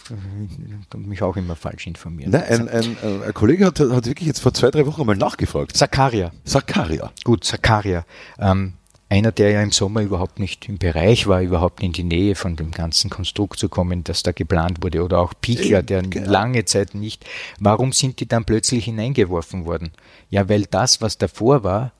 kommt 0.90 1.06
mich 1.06 1.22
auch 1.22 1.36
immer 1.36 1.56
falsch 1.56 1.86
informieren. 1.86 2.30
Nein, 2.30 2.44
ein, 2.44 2.68
ein, 2.68 2.96
ein, 3.22 3.34
Kollege 3.34 3.66
hat, 3.66 3.80
hat 3.80 4.06
wirklich 4.06 4.26
jetzt 4.26 4.40
vor 4.40 4.54
zwei, 4.54 4.70
drei 4.70 4.86
Wochen 4.86 5.04
mal 5.04 5.16
nachgefragt. 5.16 5.76
Zakaria. 5.76 6.30
Zakaria. 6.44 7.12
Gut, 7.24 7.44
Zakaria. 7.44 8.04
Ähm, 8.38 8.74
einer, 9.08 9.30
der 9.30 9.50
ja 9.50 9.62
im 9.62 9.70
Sommer 9.70 10.02
überhaupt 10.02 10.40
nicht 10.40 10.68
im 10.68 10.78
Bereich 10.78 11.26
war, 11.26 11.40
überhaupt 11.40 11.82
in 11.82 11.92
die 11.92 12.02
Nähe 12.02 12.34
von 12.34 12.56
dem 12.56 12.72
ganzen 12.72 13.08
Konstrukt 13.08 13.58
zu 13.58 13.68
kommen, 13.68 14.02
das 14.02 14.22
da 14.22 14.32
geplant 14.32 14.82
wurde, 14.82 15.02
oder 15.04 15.20
auch 15.20 15.32
Pichler, 15.40 15.82
der 15.82 16.02
genau. 16.02 16.30
lange 16.30 16.64
Zeit 16.64 16.94
nicht. 16.94 17.24
Warum 17.60 17.92
sind 17.92 18.18
die 18.20 18.26
dann 18.26 18.44
plötzlich 18.44 18.86
hineingeworfen 18.86 19.64
worden? 19.64 19.92
Ja, 20.30 20.48
weil 20.48 20.64
das, 20.64 21.00
was 21.00 21.18
davor 21.18 21.62
war, 21.62 21.92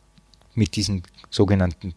mit 0.55 0.75
diesen 0.75 1.03
sogenannten 1.31 1.95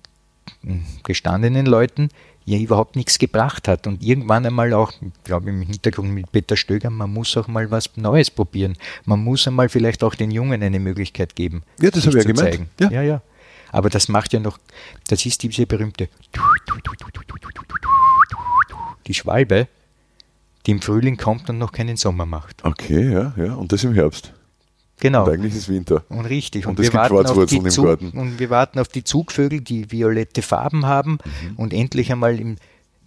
gestandenen 1.03 1.65
Leuten 1.65 2.09
ja 2.45 2.57
überhaupt 2.57 2.95
nichts 2.95 3.19
gebracht 3.19 3.67
hat. 3.67 3.87
Und 3.87 4.03
irgendwann 4.03 4.45
einmal 4.45 4.73
auch, 4.73 4.91
glaube 5.23 5.49
ich, 5.49 5.55
im 5.55 5.61
Hintergrund 5.61 6.11
mit 6.11 6.31
Peter 6.31 6.57
Stöger, 6.57 6.89
man 6.89 7.11
muss 7.11 7.35
auch 7.37 7.47
mal 7.47 7.69
was 7.71 7.95
Neues 7.95 8.29
probieren. 8.29 8.75
Man 9.05 9.23
muss 9.23 9.47
einmal 9.47 9.69
vielleicht 9.69 10.03
auch 10.03 10.15
den 10.15 10.31
Jungen 10.31 10.61
eine 10.61 10.79
Möglichkeit 10.79 11.35
geben. 11.35 11.63
Ja, 11.79 11.91
das 11.91 12.05
habe 12.05 12.17
ich 12.17 12.25
ja 12.25 12.31
gemeint. 12.31 12.55
Zeigen. 12.55 12.69
Ja. 12.79 12.91
ja, 12.91 13.01
ja. 13.03 13.21
Aber 13.71 13.89
das 13.89 14.09
macht 14.09 14.33
ja 14.33 14.39
noch, 14.39 14.57
das 15.07 15.25
ist 15.25 15.43
diese 15.43 15.65
berühmte 15.65 16.09
die 19.09 19.13
Schwalbe, 19.15 19.67
die 20.65 20.71
im 20.71 20.81
Frühling 20.81 21.17
kommt 21.17 21.49
und 21.49 21.57
noch 21.57 21.71
keinen 21.71 21.97
Sommer 21.97 22.25
macht. 22.25 22.63
Okay, 22.63 23.11
ja, 23.11 23.33
ja. 23.35 23.55
Und 23.55 23.71
das 23.73 23.83
im 23.83 23.93
Herbst. 23.93 24.33
Genau. 24.99 25.25
Und 25.25 25.31
eigentlich 25.31 25.55
ist 25.55 25.67
Winter. 25.67 26.03
Und 26.09 26.25
richtig. 26.25 26.67
Und, 26.67 26.79
und 26.79 26.93
warten 26.93 27.25
auf 27.25 27.45
die 27.45 27.57
im 27.57 27.69
Zug, 27.69 27.85
Garten. 27.85 28.11
Und 28.11 28.39
wir 28.39 28.49
warten 28.49 28.79
auf 28.79 28.87
die 28.87 29.03
Zugvögel, 29.03 29.61
die 29.61 29.91
violette 29.91 30.41
Farben 30.41 30.85
haben 30.85 31.19
mhm. 31.23 31.55
und 31.55 31.73
endlich 31.73 32.11
einmal 32.11 32.39
im 32.39 32.57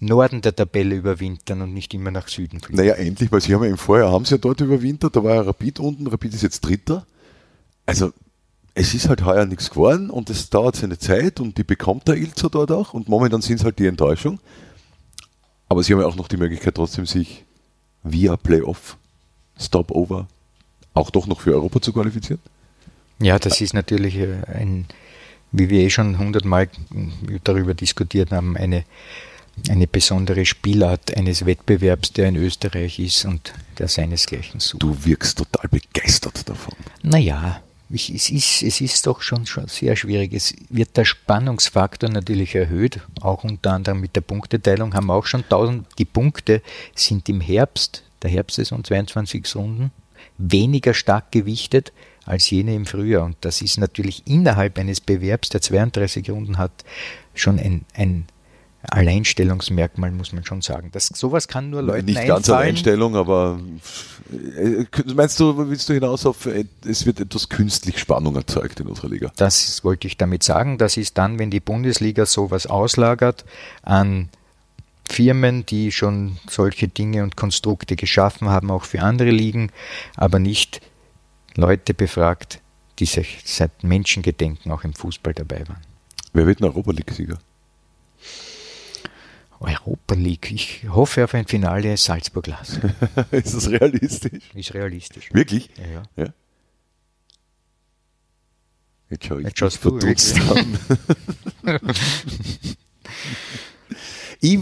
Norden 0.01 0.41
der 0.41 0.57
Tabelle 0.57 0.97
überwintern 0.97 1.63
und 1.63 1.73
nicht 1.73 1.95
immer 1.95 2.11
nach 2.11 2.27
Süden 2.27 2.61
fliegen. 2.61 2.79
Naja, 2.79 2.95
endlich, 2.95 3.31
weil 3.31 3.41
sie 3.41 3.55
haben 3.55 3.63
ja 3.63 3.71
im 3.71 3.79
Vorjahr 3.79 4.11
haben 4.11 4.25
sie 4.25 4.35
ja 4.35 4.39
dort 4.39 4.61
überwintert, 4.61 5.15
da 5.15 5.23
war 5.23 5.37
ja 5.37 5.43
Rapid 5.43 5.79
unten, 5.79 6.09
Rapid 6.09 6.35
ist 6.35 6.43
jetzt 6.43 6.63
Dritter. 6.63 7.07
Also 7.87 8.13
es 8.75 8.95
ist 8.95 9.09
halt 9.09 9.25
heuer 9.25 9.45
nichts 9.45 9.71
geworden 9.71 10.11
und 10.11 10.31
es 10.31 10.49
dauert 10.51 10.77
seine 10.77 10.99
Zeit 10.99 11.41
und 11.41 11.59
die 11.59 11.65
bekommt 11.65 12.09
der 12.09 12.17
Ilzer 12.17 12.49
dort 12.49 12.71
auch 12.71 12.95
und 12.95 13.09
momentan 13.09 13.43
sind 13.43 13.57
es 13.57 13.65
halt 13.65 13.79
die 13.79 13.87
Enttäuschung. 13.87 14.39
Aber 15.69 15.83
sie 15.83 15.93
haben 15.93 16.01
ja 16.01 16.07
auch 16.07 16.17
noch 16.17 16.29
die 16.29 16.37
Möglichkeit 16.37 16.75
trotzdem 16.75 17.07
sich 17.07 17.45
via 18.03 18.37
Playoff, 18.37 18.97
Stopover 19.59 20.27
auch 20.95 21.11
doch 21.11 21.27
noch 21.27 21.41
für 21.41 21.55
Europa 21.55 21.81
zu 21.81 21.93
qualifizieren? 21.93 22.41
Ja, 23.19 23.39
das 23.39 23.61
ist 23.61 23.73
natürlich 23.73 24.17
äh, 24.17 24.43
ein, 24.53 24.87
wie 25.53 25.71
wir 25.71 25.81
eh 25.81 25.91
schon 25.91 26.19
hundertmal 26.19 26.69
darüber 27.45 27.75
diskutiert 27.75 28.33
haben, 28.33 28.57
eine, 28.57 28.85
eine 29.69 29.87
besondere 29.87 30.45
Spielart 30.45 31.17
eines 31.17 31.47
Wettbewerbs, 31.47 32.13
der 32.13 32.29
in 32.29 32.37
Österreich 32.37 32.99
ist 32.99 33.25
und 33.25 33.53
der 33.79 33.89
seinesgleichen 33.89 34.61
sucht. 34.61 34.83
Du 34.83 35.05
wirkst 35.05 35.39
total 35.39 35.69
begeistert 35.69 36.49
davon. 36.49 36.75
Naja, 37.03 37.63
ich, 37.93 38.15
es, 38.15 38.31
ist, 38.31 38.63
es 38.63 38.81
ist 38.81 39.07
doch 39.07 39.21
schon, 39.21 39.47
schon 39.47 39.69
sehr 39.69 39.97
schwierig. 39.97 40.33
Es 40.33 40.55
wird 40.71 40.97
der 40.97 41.05
Spannungsfaktor 41.05 42.09
natürlich 42.09 42.55
erhöht, 42.55 43.01
auch 43.21 43.45
unter 43.45 43.73
anderem 43.73 44.01
mit 44.01 44.17
der 44.17 44.23
Punkteteilung 44.23 44.95
haben 44.95 45.07
wir 45.07 45.15
auch 45.15 45.27
schon 45.27 45.43
1000. 45.43 45.87
Die 45.99 46.05
Punkte 46.05 46.63
sind 46.95 47.29
im 47.29 47.41
Herbst, 47.41 48.03
der 48.23 48.31
Herbstsaison 48.31 48.83
22 48.83 49.55
Runden, 49.55 49.93
weniger 50.39 50.95
stark 50.95 51.31
gewichtet 51.33 51.93
als 52.25 52.49
jene 52.51 52.75
im 52.75 52.87
Frühjahr. 52.87 53.25
Und 53.25 53.37
das 53.43 53.61
ist 53.61 53.79
natürlich 53.79 54.27
innerhalb 54.27 54.79
eines 54.79 55.01
Bewerbs, 55.01 55.51
der 55.51 55.61
32 55.61 56.31
Runden 56.31 56.59
hat, 56.59 56.85
schon 57.35 57.59
ein, 57.59 57.85
ein 57.95 58.27
Alleinstellungsmerkmal, 58.89 60.11
muss 60.11 60.33
man 60.33 60.45
schon 60.45 60.61
sagen. 60.61 60.91
Das, 60.93 61.07
sowas 61.07 61.49
kann 61.49 61.71
nur 61.71 61.83
Leuten 61.83 62.07
Nicht 62.07 62.27
ganz 62.27 62.49
einfallen. 62.49 62.61
Alleinstellung, 62.61 63.17
aber 63.17 63.61
äh, 64.33 64.85
meinst 65.15 65.39
du, 65.39 65.57
willst 65.69 65.89
du 65.89 65.95
hinaus 65.95 66.27
auf, 66.27 66.47
äh, 66.47 66.65
es 66.85 67.07
wird 67.07 67.21
etwas 67.21 67.49
künstlich 67.49 67.99
Spannung 67.99 68.35
erzeugt 68.35 68.81
in 68.81 68.89
unserer 68.89 69.09
Liga? 69.09 69.33
Das 69.37 69.85
wollte 69.85 70.09
ich 70.09 70.17
damit 70.17 70.43
sagen. 70.43 70.79
Das 70.79 70.97
ist 70.97 71.17
dann, 71.17 71.39
wenn 71.39 71.51
die 71.51 71.61
Bundesliga 71.61 72.27
sowas 72.27 72.67
auslagert 72.67 73.45
an 73.83 74.29
Firmen, 75.09 75.65
die 75.67 75.93
schon 75.93 76.39
solche 76.49 76.89
Dinge 76.89 77.23
und 77.23 77.37
Konstrukte 77.37 77.97
geschaffen 77.97 78.49
haben, 78.49 78.71
auch 78.71 78.85
für 78.85 79.03
andere 79.03 79.31
Ligen, 79.31 79.71
aber 80.17 80.39
nicht 80.39 80.81
Leute 81.55 81.95
befragt, 81.95 82.61
die 82.99 83.07
sich 83.07 83.43
seit 83.45 83.85
Menschengedenken 83.85 84.73
auch 84.73 84.85
im 84.85 84.95
Fußball 84.95 85.35
dabei 85.35 85.69
waren. 85.69 85.83
Wer 86.33 86.47
wird 86.47 86.61
ein 86.61 86.65
Europa 86.65 86.93
League-Sieger? 86.93 87.39
Europa 89.63 90.15
League. 90.15 90.51
Ich 90.51 90.85
hoffe 90.89 91.25
auf 91.25 91.35
ein 91.35 91.47
Finale 91.47 91.97
Salzburg-Glas. 91.97 92.81
ist 93.31 93.55
das 93.55 93.71
realistisch? 93.71 94.45
Ist 94.55 94.75
realistisch. 94.75 95.33
Wirklich? 95.33 95.71
Ja. 95.77 96.03
ja. 96.17 96.25
ja. 96.25 96.33
Jetzt 99.11 99.27
schau 99.27 99.39
ich 99.39 99.45
Jetzt 99.45 99.59
schaust 99.59 99.85
du 99.85 99.99
an. 99.99 100.79
Ich, 104.45 104.59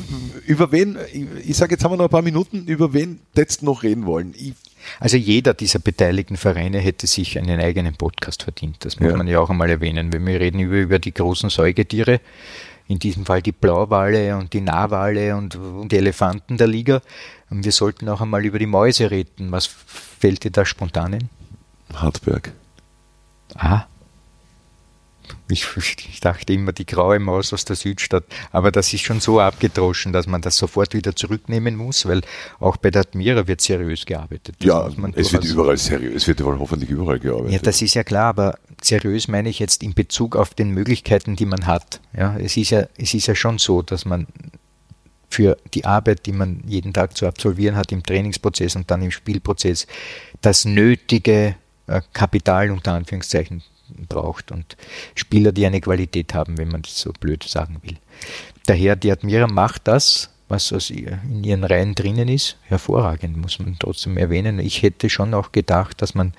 über 0.47 0.73
wen, 0.73 0.99
ich, 1.11 1.49
ich 1.49 1.57
sage, 1.57 1.73
jetzt 1.73 1.83
haben 1.83 1.93
wir 1.93 1.97
noch 1.97 2.05
ein 2.05 2.11
paar 2.11 2.21
Minuten, 2.21 2.67
über 2.67 2.93
wen 2.93 3.19
jetzt 3.35 3.63
noch 3.63 3.83
reden 3.83 4.05
wollen. 4.05 4.35
Ich, 4.37 4.53
also 4.99 5.17
jeder 5.17 5.55
dieser 5.55 5.79
beteiligten 5.79 6.37
Vereine 6.37 6.81
hätte 6.81 7.07
sich 7.07 7.39
einen 7.39 7.59
eigenen 7.59 7.95
Podcast 7.95 8.43
verdient. 8.43 8.77
Das 8.81 9.01
muss 9.01 9.11
ja. 9.11 9.17
man 9.17 9.27
ja 9.27 9.41
auch 9.41 9.49
einmal 9.49 9.71
erwähnen. 9.71 10.13
Wenn 10.13 10.27
wir 10.27 10.39
reden 10.39 10.61
über, 10.61 10.77
über 10.77 10.99
die 10.99 11.15
großen 11.15 11.49
Säugetiere, 11.49 12.21
in 12.91 12.99
diesem 12.99 13.25
Fall 13.25 13.41
die 13.41 13.53
Blauwale 13.53 14.37
und 14.37 14.53
die 14.53 14.61
Narwale 14.61 15.37
und, 15.37 15.55
und 15.55 15.93
die 15.93 15.97
Elefanten 15.97 16.57
der 16.57 16.67
Liga. 16.67 17.03
Und 17.49 17.65
wir 17.65 17.71
sollten 17.71 18.09
auch 18.09 18.21
einmal 18.21 18.45
über 18.45 18.59
die 18.59 18.67
Mäuse 18.67 19.13
reden. 19.13 19.53
Was 19.53 19.67
fällt 19.67 20.43
dir 20.43 20.51
da 20.51 20.67
spontan 20.67 21.15
ein? 21.15 21.29
Hartberg. 21.95 22.53
Ah, 23.55 23.85
ich, 25.49 25.67
ich, 25.77 26.21
dachte 26.21 26.53
immer 26.53 26.73
die 26.73 26.87
graue 26.87 27.19
Maus 27.19 27.53
aus 27.53 27.65
der 27.65 27.77
Südstadt, 27.77 28.25
aber 28.53 28.71
das 28.71 28.93
ist 28.93 29.03
schon 29.03 29.21
so 29.21 29.41
abgedroschen, 29.41 30.13
dass 30.13 30.27
man 30.27 30.41
das 30.41 30.57
sofort 30.57 30.95
wieder 30.95 31.15
zurücknehmen 31.17 31.77
muss, 31.77 32.07
weil 32.07 32.23
auch 32.59 32.77
bei 32.77 32.91
der 32.91 33.03
Admira 33.03 33.47
wird 33.47 33.61
seriös 33.61 34.07
gearbeitet. 34.07 34.57
Das 34.59 34.67
ja, 34.67 34.89
es 35.15 35.33
wird 35.33 35.45
überall 35.45 35.77
seriös, 35.77 36.23
es 36.23 36.29
wird 36.29 36.43
hoffentlich 36.43 36.91
überall 36.91 37.19
gearbeitet. 37.19 37.53
Ja, 37.53 37.59
das 37.59 37.83
ist 37.83 37.95
ja 37.95 38.05
klar, 38.05 38.27
aber 38.27 38.59
seriös 38.83 39.29
meine 39.29 39.49
ich 39.49 39.59
jetzt 39.59 39.83
in 39.83 39.95
Bezug 39.95 40.37
auf 40.37 40.55
den 40.55 40.71
Möglichkeiten, 40.71 41.37
die 41.37 41.47
man 41.47 41.67
hat. 41.67 42.01
Ja, 42.17 42.37
es 42.37 42.57
ist 42.57 42.71
ja, 42.71 42.87
es 42.97 43.15
ist 43.15 43.27
ja 43.27 43.35
schon 43.35 43.59
so, 43.59 43.83
dass 43.83 44.05
man 44.05 44.27
für 45.31 45.57
die 45.75 45.85
Arbeit, 45.85 46.27
die 46.27 46.33
man 46.33 46.63
jeden 46.67 46.93
Tag 46.93 47.17
zu 47.17 47.27
absolvieren 47.27 47.77
hat 47.77 47.93
im 47.93 48.03
Trainingsprozess 48.03 48.75
und 48.77 48.91
dann 48.91 49.03
im 49.03 49.13
Spielprozess, 49.13 49.87
das 50.41 50.65
nötige 50.65 51.55
äh, 51.87 52.01
Kapital 52.13 52.71
unter 52.71 52.93
Anführungszeichen 52.95 53.63
braucht 54.09 54.53
und 54.53 54.77
Spieler, 55.15 55.53
die 55.53 55.67
eine 55.67 55.81
Qualität 55.81 56.35
haben, 56.35 56.59
wenn 56.59 56.69
man 56.69 56.83
das 56.83 56.99
so 56.99 57.13
blöd 57.13 57.43
sagen 57.45 57.79
will. 57.83 57.97
Daher, 58.67 58.97
die 58.97 59.11
Admira 59.11 59.47
macht 59.47 59.89
das, 59.89 60.31
was 60.49 60.73
aus 60.73 60.91
in 60.91 61.45
ihren 61.45 61.65
Reihen 61.65 61.95
drinnen 61.95 62.29
ist, 62.29 62.57
hervorragend, 62.63 63.37
muss 63.37 63.59
man 63.59 63.77
trotzdem 63.79 64.17
erwähnen. 64.17 64.59
Ich 64.59 64.83
hätte 64.83 65.09
schon 65.09 65.33
auch 65.33 65.53
gedacht, 65.53 66.03
dass 66.03 66.15
man 66.15 66.35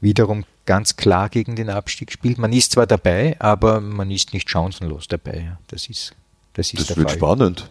wiederum 0.00 0.44
ganz 0.66 0.96
klar 0.96 1.28
gegen 1.28 1.56
den 1.56 1.68
Abstieg 1.68 2.12
spielt. 2.12 2.38
Man 2.38 2.52
ist 2.52 2.72
zwar 2.72 2.86
dabei, 2.86 3.36
aber 3.40 3.80
man 3.80 4.10
ist 4.10 4.32
nicht 4.32 4.48
chancenlos 4.48 5.08
dabei. 5.08 5.56
Das 5.66 5.88
ist, 5.88 6.14
das 6.52 6.72
ist 6.72 6.80
das 6.80 6.86
der 6.88 6.96
wird 6.98 7.10
Fall. 7.10 7.18
spannend. 7.18 7.68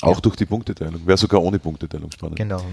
Auch 0.00 0.14
ja. 0.16 0.20
durch 0.20 0.36
die 0.36 0.46
Punkteteilung. 0.46 1.06
Wäre 1.06 1.18
sogar 1.18 1.42
ohne 1.42 1.58
Punkteteilung 1.58 2.10
spannend. 2.12 2.36
Genau. 2.36 2.64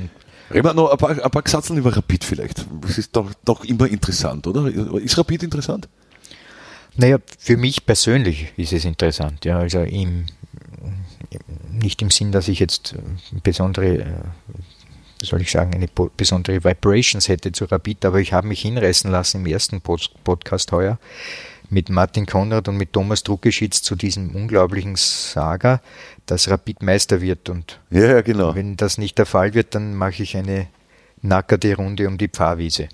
Reden 0.52 0.66
wir 0.66 0.74
noch 0.74 0.92
ein 0.92 0.98
paar, 0.98 1.12
ein 1.12 1.32
paar 1.32 1.42
Gesatzeln 1.42 1.78
über 1.78 1.96
Rapid 1.96 2.24
vielleicht. 2.24 2.66
Das 2.82 2.98
ist 2.98 3.16
doch, 3.16 3.32
doch 3.46 3.64
immer 3.66 3.88
interessant, 3.88 4.48
oder? 4.48 4.68
Ist 4.68 5.18
Rapid 5.18 5.44
interessant? 5.44 5.88
Naja, 6.96 7.18
für 7.38 7.56
mich 7.56 7.86
persönlich 7.86 8.52
ist 8.58 8.74
es 8.74 8.86
interessant. 8.86 9.46
Ja, 9.46 9.60
also 9.60 9.82
im, 9.82 10.26
nicht 11.72 12.02
im 12.02 12.10
Sinn, 12.10 12.32
dass 12.32 12.48
ich 12.48 12.60
jetzt 12.60 12.96
besondere, 13.44 14.06
soll 15.22 15.42
ich 15.42 15.52
sagen, 15.52 15.74
eine 15.74 15.88
besondere 16.18 16.64
Vibrations 16.64 17.28
hätte 17.28 17.52
zu 17.52 17.66
Rapid, 17.66 18.06
aber 18.06 18.20
ich 18.20 18.34
habe 18.34 18.48
mich 18.48 18.62
hinreißen 18.62 19.12
lassen 19.12 19.42
im 19.42 19.46
ersten 19.46 19.82
Podcast 19.82 20.72
heuer 20.72 20.98
mit 21.70 21.90
Martin 21.90 22.26
Konrad 22.26 22.68
und 22.68 22.78
mit 22.78 22.94
Thomas 22.94 23.24
Druckeschitz 23.24 23.82
zu 23.82 23.96
diesem 23.96 24.36
unglaublichen 24.36 24.96
Saga, 24.96 25.82
dass 26.26 26.50
Rapid 26.50 26.82
Meister 26.82 27.22
wird. 27.22 27.50
Und 27.50 27.80
ja, 27.90 28.06
ja, 28.06 28.22
genau. 28.22 28.56
wenn 28.56 28.78
das 28.78 28.98
nicht 28.98 29.18
der 29.18 29.26
Fall 29.26 29.54
wird, 29.54 29.76
dann 29.76 29.96
mache 29.96 30.24
ich 30.24 30.36
eine 30.36 30.68
nackerte 31.22 31.76
Runde 31.76 32.08
um 32.08 32.18
die 32.18 32.28
Pfarrwiese. 32.28 32.90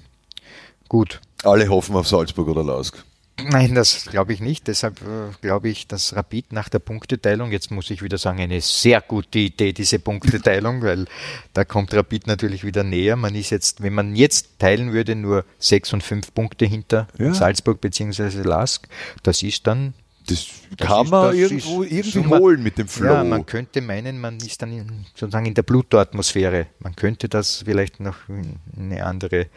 Gut. 0.89 1.21
Alle 1.43 1.67
hoffen 1.69 1.95
auf 1.95 2.07
Salzburg 2.07 2.47
oder 2.47 2.63
Lausk. 2.63 3.03
Nein, 3.49 3.75
das 3.75 4.05
glaube 4.05 4.33
ich 4.33 4.39
nicht. 4.39 4.67
Deshalb 4.67 5.01
äh, 5.01 5.31
glaube 5.41 5.69
ich, 5.69 5.87
dass 5.87 6.15
Rapid 6.15 6.53
nach 6.53 6.69
der 6.69 6.79
Punkteteilung, 6.79 7.51
jetzt 7.51 7.71
muss 7.71 7.89
ich 7.89 8.01
wieder 8.01 8.17
sagen, 8.17 8.39
eine 8.39 8.61
sehr 8.61 9.01
gute 9.01 9.39
Idee, 9.39 9.73
diese 9.73 9.99
Punkteteilung, 9.99 10.81
weil 10.81 11.05
da 11.53 11.65
kommt 11.65 11.93
Rapid 11.93 12.27
natürlich 12.27 12.63
wieder 12.63 12.83
näher. 12.83 13.15
Man 13.15 13.35
ist 13.35 13.49
jetzt, 13.49 13.81
wenn 13.81 13.93
man 13.93 14.15
jetzt 14.15 14.59
teilen 14.59 14.93
würde, 14.93 15.15
nur 15.15 15.45
sechs 15.59 15.93
und 15.93 16.03
fünf 16.03 16.33
Punkte 16.33 16.65
hinter 16.65 17.07
ja. 17.17 17.33
Salzburg 17.33 17.81
bzw. 17.81 18.41
Lask. 18.43 18.87
Das 19.23 19.43
ist 19.43 19.67
dann 19.67 19.93
das, 20.27 20.47
das 20.77 20.87
kann 20.87 21.05
ist, 21.05 21.11
man 21.11 21.27
das 21.27 21.35
irgendwo 21.35 21.83
irgendwie 21.83 22.09
so 22.09 22.25
holen 22.27 22.63
mit 22.63 22.77
dem 22.77 22.87
Flow. 22.87 23.13
Ja, 23.13 23.23
man 23.23 23.45
könnte 23.45 23.81
meinen, 23.81 24.19
man 24.19 24.37
ist 24.37 24.61
dann 24.61 24.71
in, 24.71 25.05
sozusagen 25.13 25.45
in 25.45 25.53
der 25.53 25.63
Pluto-Atmosphäre. 25.63 26.67
Man 26.79 26.95
könnte 26.95 27.29
das 27.29 27.63
vielleicht 27.65 27.99
noch 27.99 28.27
in 28.27 28.57
eine 28.77 29.05
andere 29.05 29.47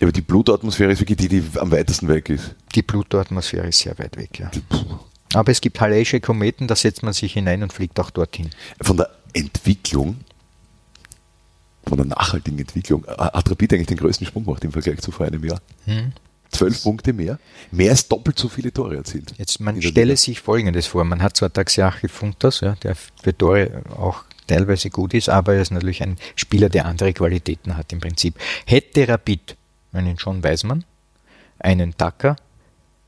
aber 0.00 0.12
die 0.12 0.22
Pluto-Atmosphäre 0.22 0.92
ist 0.92 1.00
wirklich 1.00 1.18
die, 1.18 1.28
die 1.28 1.58
am 1.58 1.70
weitesten 1.70 2.08
weg 2.08 2.28
ist. 2.28 2.54
Die 2.74 2.82
Pluto-Atmosphäre 2.82 3.68
ist 3.68 3.78
sehr 3.78 3.96
weit 3.98 4.16
weg, 4.16 4.38
ja. 4.38 4.50
Aber 5.34 5.50
es 5.50 5.60
gibt 5.60 5.80
Halley'sche 5.80 6.20
Kometen, 6.20 6.66
da 6.66 6.76
setzt 6.76 7.02
man 7.02 7.12
sich 7.12 7.32
hinein 7.32 7.62
und 7.62 7.72
fliegt 7.72 7.98
auch 8.00 8.10
dorthin. 8.10 8.50
Von 8.80 8.96
der 8.96 9.10
Entwicklung, 9.32 10.18
von 11.86 11.96
der 11.98 12.06
nachhaltigen 12.06 12.58
Entwicklung, 12.58 13.06
hat 13.06 13.50
Rapid 13.50 13.74
eigentlich 13.74 13.86
den 13.88 13.96
größten 13.98 14.26
Sprung 14.26 14.44
gemacht 14.44 14.64
im 14.64 14.72
Vergleich 14.72 15.00
zu 15.00 15.10
vor 15.10 15.26
einem 15.26 15.44
Jahr. 15.44 15.60
Hm. 15.84 16.12
zwölf 16.50 16.82
Punkte 16.82 17.12
mehr, 17.12 17.38
mehr 17.72 17.90
als 17.90 18.06
doppelt 18.06 18.38
so 18.38 18.48
viele 18.48 18.72
Tore 18.72 18.96
erzielt. 18.96 19.34
Jetzt, 19.38 19.60
man 19.60 19.80
stelle 19.82 20.16
sich 20.16 20.40
Folgendes 20.40 20.86
vor. 20.86 21.04
Man 21.04 21.20
hat 21.20 21.36
zwar 21.36 21.52
Taxiachi 21.52 22.08
Funtas, 22.08 22.60
ja, 22.60 22.76
der 22.76 22.94
für 22.94 23.36
Tore 23.36 23.82
auch 23.96 24.24
teilweise 24.46 24.90
gut 24.90 25.14
ist, 25.14 25.28
aber 25.28 25.54
er 25.54 25.62
ist 25.62 25.72
natürlich 25.72 26.02
ein 26.02 26.16
Spieler, 26.36 26.68
der 26.68 26.86
andere 26.86 27.12
Qualitäten 27.12 27.76
hat 27.76 27.92
im 27.92 28.00
Prinzip. 28.00 28.38
Hätte 28.66 29.08
Rapid 29.08 29.56
einen 29.94 30.16
John 30.16 30.42
Weismann, 30.42 30.84
einen 31.58 31.96
Tucker 31.96 32.36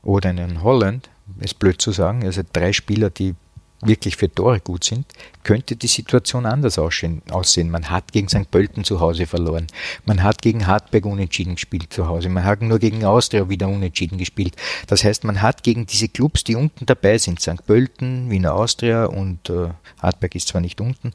oder 0.03 0.29
einen 0.29 0.63
Holland, 0.63 1.09
ist 1.39 1.59
blöd 1.59 1.81
zu 1.81 1.91
sagen, 1.91 2.23
also 2.23 2.41
drei 2.51 2.73
Spieler, 2.73 3.09
die 3.09 3.35
wirklich 3.81 4.15
für 4.15 4.33
Tore 4.33 4.59
gut 4.59 4.83
sind, 4.83 5.05
könnte 5.43 5.75
die 5.75 5.87
Situation 5.87 6.45
anders 6.45 6.79
aussehen. 6.79 7.21
Man 7.69 7.89
hat 7.89 8.11
gegen 8.11 8.27
St. 8.27 8.49
Pölten 8.49 8.83
zu 8.83 8.99
Hause 8.99 9.27
verloren. 9.27 9.67
Man 10.05 10.23
hat 10.23 10.41
gegen 10.41 10.65
Hartberg 10.65 11.05
unentschieden 11.05 11.55
gespielt 11.55 11.93
zu 11.93 12.07
Hause. 12.07 12.29
Man 12.29 12.43
hat 12.43 12.61
nur 12.61 12.79
gegen 12.79 13.05
Austria 13.05 13.49
wieder 13.49 13.67
unentschieden 13.67 14.17
gespielt. 14.17 14.55
Das 14.87 15.03
heißt, 15.03 15.23
man 15.25 15.41
hat 15.41 15.63
gegen 15.63 15.85
diese 15.85 16.09
Clubs, 16.09 16.43
die 16.43 16.55
unten 16.55 16.85
dabei 16.85 17.17
sind, 17.17 17.39
St. 17.39 17.65
Pölten, 17.65 18.29
Wiener 18.31 18.55
Austria 18.55 19.05
und 19.05 19.49
äh, 19.49 19.69
Hartberg 20.01 20.33
ist 20.35 20.47
zwar 20.47 20.61
nicht 20.61 20.81
unten, 20.81 21.13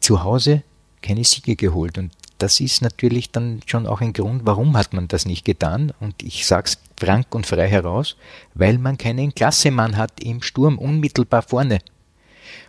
zu 0.00 0.22
Hause 0.22 0.62
keine 1.02 1.24
Siege 1.24 1.56
geholt. 1.56 1.98
Und 1.98 2.12
das 2.38 2.60
ist 2.60 2.82
natürlich 2.82 3.30
dann 3.30 3.60
schon 3.66 3.86
auch 3.86 4.00
ein 4.00 4.12
Grund, 4.12 4.42
warum 4.44 4.76
hat 4.76 4.92
man 4.92 5.08
das 5.08 5.26
nicht 5.26 5.44
getan. 5.44 5.92
Und 6.00 6.22
ich 6.22 6.46
sage 6.46 6.68
es 6.68 6.78
frank 6.98 7.34
und 7.34 7.46
frei 7.46 7.68
heraus, 7.68 8.16
weil 8.54 8.78
man 8.78 8.98
keinen 8.98 9.34
Klassemann 9.34 9.96
hat 9.96 10.20
im 10.20 10.42
Sturm 10.42 10.78
unmittelbar 10.78 11.42
vorne. 11.42 11.78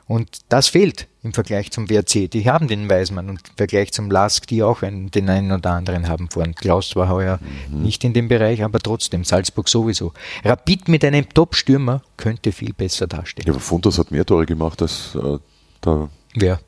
Und 0.07 0.39
das 0.47 0.69
fehlt 0.69 1.07
im 1.21 1.33
Vergleich 1.33 1.71
zum 1.71 1.89
WRC. 1.89 2.31
Die 2.31 2.49
haben 2.49 2.69
den 2.69 2.89
Weismann 2.89 3.29
und 3.29 3.41
im 3.49 3.55
Vergleich 3.57 3.91
zum 3.91 4.09
Lask, 4.09 4.47
die 4.47 4.63
auch 4.63 4.81
einen, 4.81 5.11
den 5.11 5.29
einen 5.29 5.51
oder 5.51 5.71
anderen 5.71 6.07
haben 6.07 6.29
vorne. 6.29 6.53
Klaus 6.53 6.95
war 6.95 7.09
heuer 7.09 7.39
mhm. 7.69 7.83
nicht 7.83 8.05
in 8.05 8.13
dem 8.13 8.29
Bereich, 8.29 8.63
aber 8.63 8.79
trotzdem, 8.79 9.25
Salzburg 9.25 9.67
sowieso. 9.67 10.13
Rapid 10.45 10.87
mit 10.87 11.03
einem 11.03 11.27
Top-Stürmer 11.27 12.01
könnte 12.15 12.53
viel 12.53 12.73
besser 12.73 13.07
dastehen. 13.07 13.45
Ja, 13.47 13.53
aber 13.53 13.59
Funtos 13.59 13.99
hat 13.99 14.11
mehr 14.11 14.25
Tore 14.25 14.45
gemacht 14.45 14.81
als 14.81 15.13
äh, 15.15 15.39
der. 15.83 16.09
Wer? 16.35 16.59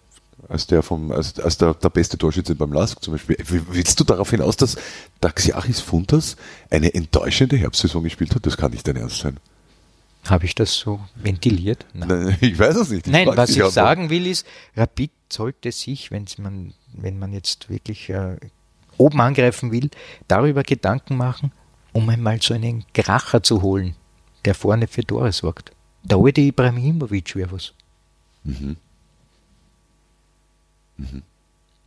Als 0.50 0.68
der 0.68 0.82
vom, 0.84 1.12
als, 1.12 1.40
als 1.40 1.58
der, 1.58 1.76
der 1.76 1.90
beste 1.90 2.18
Torschütze 2.18 2.56
beim 2.56 2.74
Lask 2.74 3.02
zum 3.02 3.14
Beispiel. 3.14 3.38
Willst 3.48 4.00
du 4.00 4.04
darauf 4.04 4.32
hinaus, 4.32 4.58
dass 4.58 4.78
Daxiachis 5.22 5.80
Funtas 5.80 6.36
eine 6.70 6.94
enttäuschende 6.94 7.56
Herbstsaison 7.56 8.04
gespielt 8.04 8.36
hat? 8.36 8.46
Das 8.46 8.58
kann 8.58 8.72
nicht 8.72 8.88
dein 8.88 8.96
Ernst 8.96 9.20
sein. 9.20 9.38
Habe 10.26 10.46
ich 10.46 10.56
das 10.56 10.76
so 10.76 11.00
ventiliert? 11.16 11.86
Nein, 11.94 12.08
Nein 12.08 12.38
ich 12.42 12.58
weiß 12.58 12.76
es 12.76 12.90
nicht. 12.90 13.08
Ich 13.08 13.14
Nein, 13.14 13.28
was 13.28 13.52
ich 13.52 13.64
sagen 13.66 14.10
will 14.10 14.28
ist, 14.28 14.46
Rapid 14.76 15.12
sollte 15.30 15.72
sich, 15.72 16.12
wenn 16.12 16.26
man, 16.40 16.74
wenn 16.94 17.20
man 17.20 17.32
jetzt 17.32 17.70
wirklich 17.70 18.10
äh, 18.10 18.38
oben 18.98 19.22
angreifen 19.22 19.72
will, 19.72 19.90
darüber 20.28 20.64
Gedanken 20.64 21.16
machen, 21.16 21.52
um 21.94 22.10
einmal 22.10 22.42
so 22.42 22.54
einen 22.54 22.86
Kracher 22.94 23.44
zu 23.44 23.62
holen, 23.62 23.96
der 24.46 24.56
vorne 24.56 24.88
für 24.88 25.04
Tore 25.04 25.32
sorgt. 25.32 25.72
Der 26.04 26.18
alte 26.18 26.42
Ibrahimovic 26.42 27.36
wäre 27.36 27.52
was. 27.52 27.74
Mhm. 28.44 28.78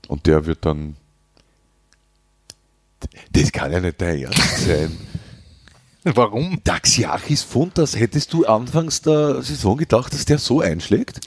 Und 0.08 0.26
der 0.26 0.44
wird 0.46 0.64
dann. 0.64 0.96
Das 3.32 3.50
kann 3.50 3.72
ja 3.72 3.80
nicht 3.80 4.00
dein 4.00 4.22
Ernst 4.22 4.58
sein. 4.58 4.96
Warum? 6.04 6.60
Daxiachis 6.64 7.42
Funtas, 7.42 7.96
hättest 7.96 8.32
du 8.32 8.44
anfangs 8.44 9.02
der 9.02 9.42
Saison 9.42 9.76
gedacht, 9.76 10.12
dass 10.12 10.24
der 10.24 10.38
so 10.38 10.60
einschlägt? 10.60 11.20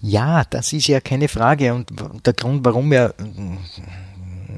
Ja, 0.00 0.44
das 0.44 0.72
ist 0.72 0.86
ja 0.86 1.00
keine 1.00 1.28
Frage. 1.28 1.74
Und 1.74 1.92
der 2.24 2.32
Grund, 2.32 2.64
warum 2.64 2.92
er 2.92 3.14
mm, 3.18 3.58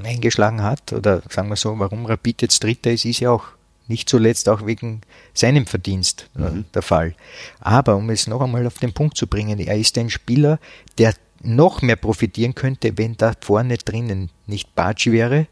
eingeschlagen 0.05 0.63
hat, 0.63 0.93
oder 0.93 1.23
sagen 1.29 1.49
wir 1.49 1.57
so, 1.57 1.79
warum 1.79 2.07
Rapid 2.07 2.43
jetzt 2.43 2.63
Dritter 2.63 2.91
ist, 2.91 3.05
ist 3.05 3.21
ja 3.21 3.31
auch 3.31 3.45
nicht 3.87 4.09
zuletzt 4.09 4.49
auch 4.49 4.65
wegen 4.67 5.03
seinem 5.35 5.67
Verdienst 5.67 6.31
äh, 6.37 6.41
mhm. 6.41 6.65
der 6.73 6.83
Fall. 6.83 7.15
Aber 7.61 7.97
um 7.97 8.09
es 8.11 8.27
noch 8.27 8.41
einmal 8.41 8.67
auf 8.67 8.79
den 8.79 8.93
Punkt 8.93 9.17
zu 9.17 9.27
bringen, 9.27 9.59
er 9.59 9.77
ist 9.77 9.99
ein 9.99 10.11
Spieler, 10.11 10.59
der 10.99 11.15
noch 11.45 11.83
mehr 11.83 11.97
profitieren 11.97 12.55
könnte, 12.55 12.97
wenn 12.97 13.17
da 13.17 13.33
vorne 13.41 13.77
drinnen 13.77 14.31
nicht 14.47 14.75
Baci 14.75 15.13
wäre, 15.13 15.47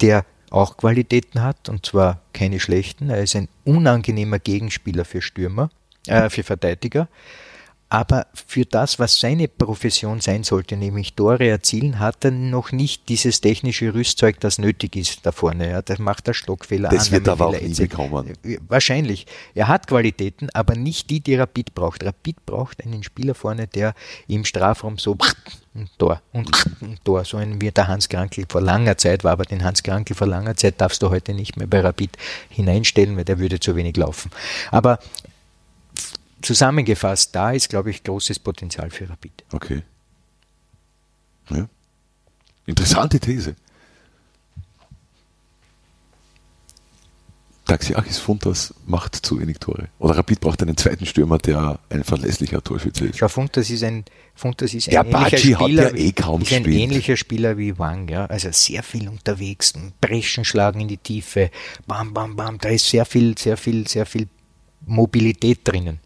der 0.00 0.24
auch 0.50 0.76
Qualitäten 0.76 1.42
hat, 1.42 1.68
und 1.68 1.84
zwar 1.84 2.20
keine 2.32 2.60
schlechten. 2.60 3.10
Er 3.10 3.22
ist 3.22 3.36
ein 3.36 3.48
unangenehmer 3.64 4.38
Gegenspieler 4.38 5.04
für 5.04 5.20
Stürmer, 5.20 5.70
äh, 6.06 6.30
für 6.30 6.42
Verteidiger. 6.42 7.08
Aber 7.90 8.26
für 8.34 8.66
das, 8.66 8.98
was 8.98 9.18
seine 9.18 9.48
Profession 9.48 10.20
sein 10.20 10.44
sollte, 10.44 10.76
nämlich 10.76 11.14
Tore 11.14 11.48
erzielen, 11.48 11.98
hat 11.98 12.22
er 12.24 12.32
noch 12.32 12.70
nicht 12.70 13.08
dieses 13.08 13.40
technische 13.40 13.94
Rüstzeug, 13.94 14.40
das 14.40 14.58
nötig 14.58 14.94
ist 14.94 15.24
da 15.24 15.32
vorne. 15.32 15.70
Ja, 15.70 15.80
das 15.80 15.98
macht 15.98 16.28
er 16.28 16.34
Stockfehler. 16.34 16.90
Das 16.90 17.10
wird 17.10 17.26
er 17.26 17.32
aber 17.32 17.46
auch 17.46 17.60
nie 17.60 17.72
bekommen. 17.72 18.34
Wahrscheinlich. 18.68 19.26
Er 19.54 19.68
hat 19.68 19.86
Qualitäten, 19.86 20.50
aber 20.52 20.74
nicht 20.74 21.08
die, 21.08 21.20
die 21.20 21.36
Rapid 21.36 21.74
braucht. 21.74 22.04
Rapid 22.04 22.44
braucht 22.44 22.84
einen 22.84 23.02
Spieler 23.02 23.34
vorne, 23.34 23.66
der 23.66 23.94
im 24.26 24.44
Strafraum 24.44 24.98
so 24.98 25.16
ein 25.74 25.88
Tor 25.96 26.20
und 26.32 26.50
ein 26.82 26.98
Tor, 27.04 27.24
so 27.24 27.38
ein 27.38 27.60
wie 27.60 27.70
der 27.70 27.88
Hans 27.88 28.08
Krankel 28.10 28.44
vor 28.48 28.60
langer 28.60 28.98
Zeit 28.98 29.24
war, 29.24 29.32
aber 29.32 29.44
den 29.44 29.64
Hans 29.64 29.82
Krankel 29.82 30.14
vor 30.14 30.26
langer 30.26 30.56
Zeit 30.56 30.80
darfst 30.80 31.02
du 31.02 31.08
heute 31.08 31.32
nicht 31.32 31.56
mehr 31.56 31.66
bei 31.66 31.80
Rapid 31.80 32.10
hineinstellen, 32.50 33.16
weil 33.16 33.24
der 33.24 33.38
würde 33.38 33.60
zu 33.60 33.76
wenig 33.76 33.96
laufen. 33.96 34.30
Aber 34.70 34.98
zusammengefasst, 36.42 37.34
da 37.34 37.52
ist, 37.52 37.68
glaube 37.68 37.90
ich, 37.90 38.02
großes 38.04 38.38
Potenzial 38.38 38.90
für 38.90 39.08
Rapid. 39.08 39.44
Okay. 39.52 39.82
Ja. 41.50 41.68
Interessante 42.66 43.18
These. 43.18 43.56
Taxiachis 47.68 48.16
Funtas 48.16 48.72
macht 48.86 49.14
zu 49.14 49.38
wenig 49.38 49.58
Tore. 49.58 49.88
Oder 49.98 50.16
Rapid 50.16 50.40
braucht 50.40 50.62
einen 50.62 50.76
zweiten 50.78 51.04
Stürmer, 51.04 51.36
der 51.36 51.78
ein 51.90 52.02
verlässlicher 52.02 52.64
Torschütze 52.64 53.06
ist. 53.06 53.20
Ja, 53.20 53.28
Funtas 53.28 53.68
ist 53.68 53.82
ein, 53.84 54.06
Funtas 54.34 54.72
ist 54.72 54.88
ein 54.88 55.06
ähnlicher 55.06 55.36
Spieler, 55.36 55.84
hat 55.84 55.92
ja 55.92 55.98
eh 55.98 56.12
kaum 56.12 56.40
ist 56.40 56.52
ein 56.52 56.64
ähnlicher 56.64 57.16
Spieler 57.18 57.58
wie 57.58 57.78
Wang, 57.78 58.08
ja. 58.08 58.24
Also 58.24 58.48
sehr 58.52 58.82
viel 58.82 59.06
unterwegs, 59.06 59.74
Breschen 60.00 60.46
schlagen 60.46 60.80
in 60.80 60.88
die 60.88 60.96
Tiefe, 60.96 61.50
bam, 61.86 62.14
bam, 62.14 62.36
bam. 62.36 62.56
Da 62.56 62.70
ist 62.70 62.88
sehr 62.88 63.04
viel, 63.04 63.36
sehr 63.36 63.58
viel, 63.58 63.86
sehr 63.86 64.06
viel 64.06 64.28
Mobilität 64.86 65.60
drinnen. 65.64 66.00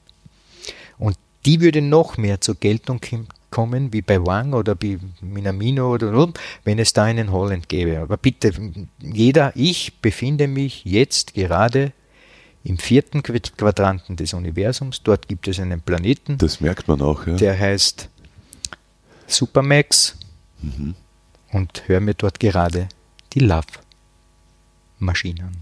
Und 0.99 1.17
die 1.45 1.61
würde 1.61 1.83
noch 1.83 2.17
mehr 2.17 2.41
zur 2.41 2.55
Geltung 2.55 3.01
kommen, 3.51 3.93
wie 3.93 4.03
bei 4.03 4.25
Wang 4.25 4.53
oder 4.53 4.75
bei 4.75 4.99
Minamino 5.21 5.93
oder 5.93 6.33
wenn 6.65 6.79
es 6.79 6.93
da 6.93 7.05
einen 7.05 7.33
Holland 7.33 7.69
gäbe. 7.69 8.01
Aber 8.01 8.17
bitte, 8.17 8.53
jeder, 9.01 9.53
ich 9.55 10.01
befinde 10.01 10.49
mich 10.49 10.85
jetzt 10.85 11.35
gerade 11.35 11.93
im 12.65 12.79
vierten 12.79 13.23
Quadranten 13.23 14.17
des 14.17 14.35
Universums. 14.35 15.03
Dort 15.03 15.29
gibt 15.29 15.49
es 15.49 15.59
einen 15.59 15.81
Planeten. 15.81 16.39
Das 16.39 16.61
merkt 16.61 16.89
man 16.89 17.03
auch, 17.03 17.27
ja. 17.27 17.37
Der 17.37 17.59
heißt 17.59 18.09
Supermax. 19.27 20.17
Mhm. 20.61 20.95
Und 21.51 21.87
höre 21.87 22.01
mir 22.01 22.15
dort 22.15 22.41
gerade 22.41 22.89
die 23.35 23.41
Love-Maschinen 23.41 25.45
an. 25.45 25.57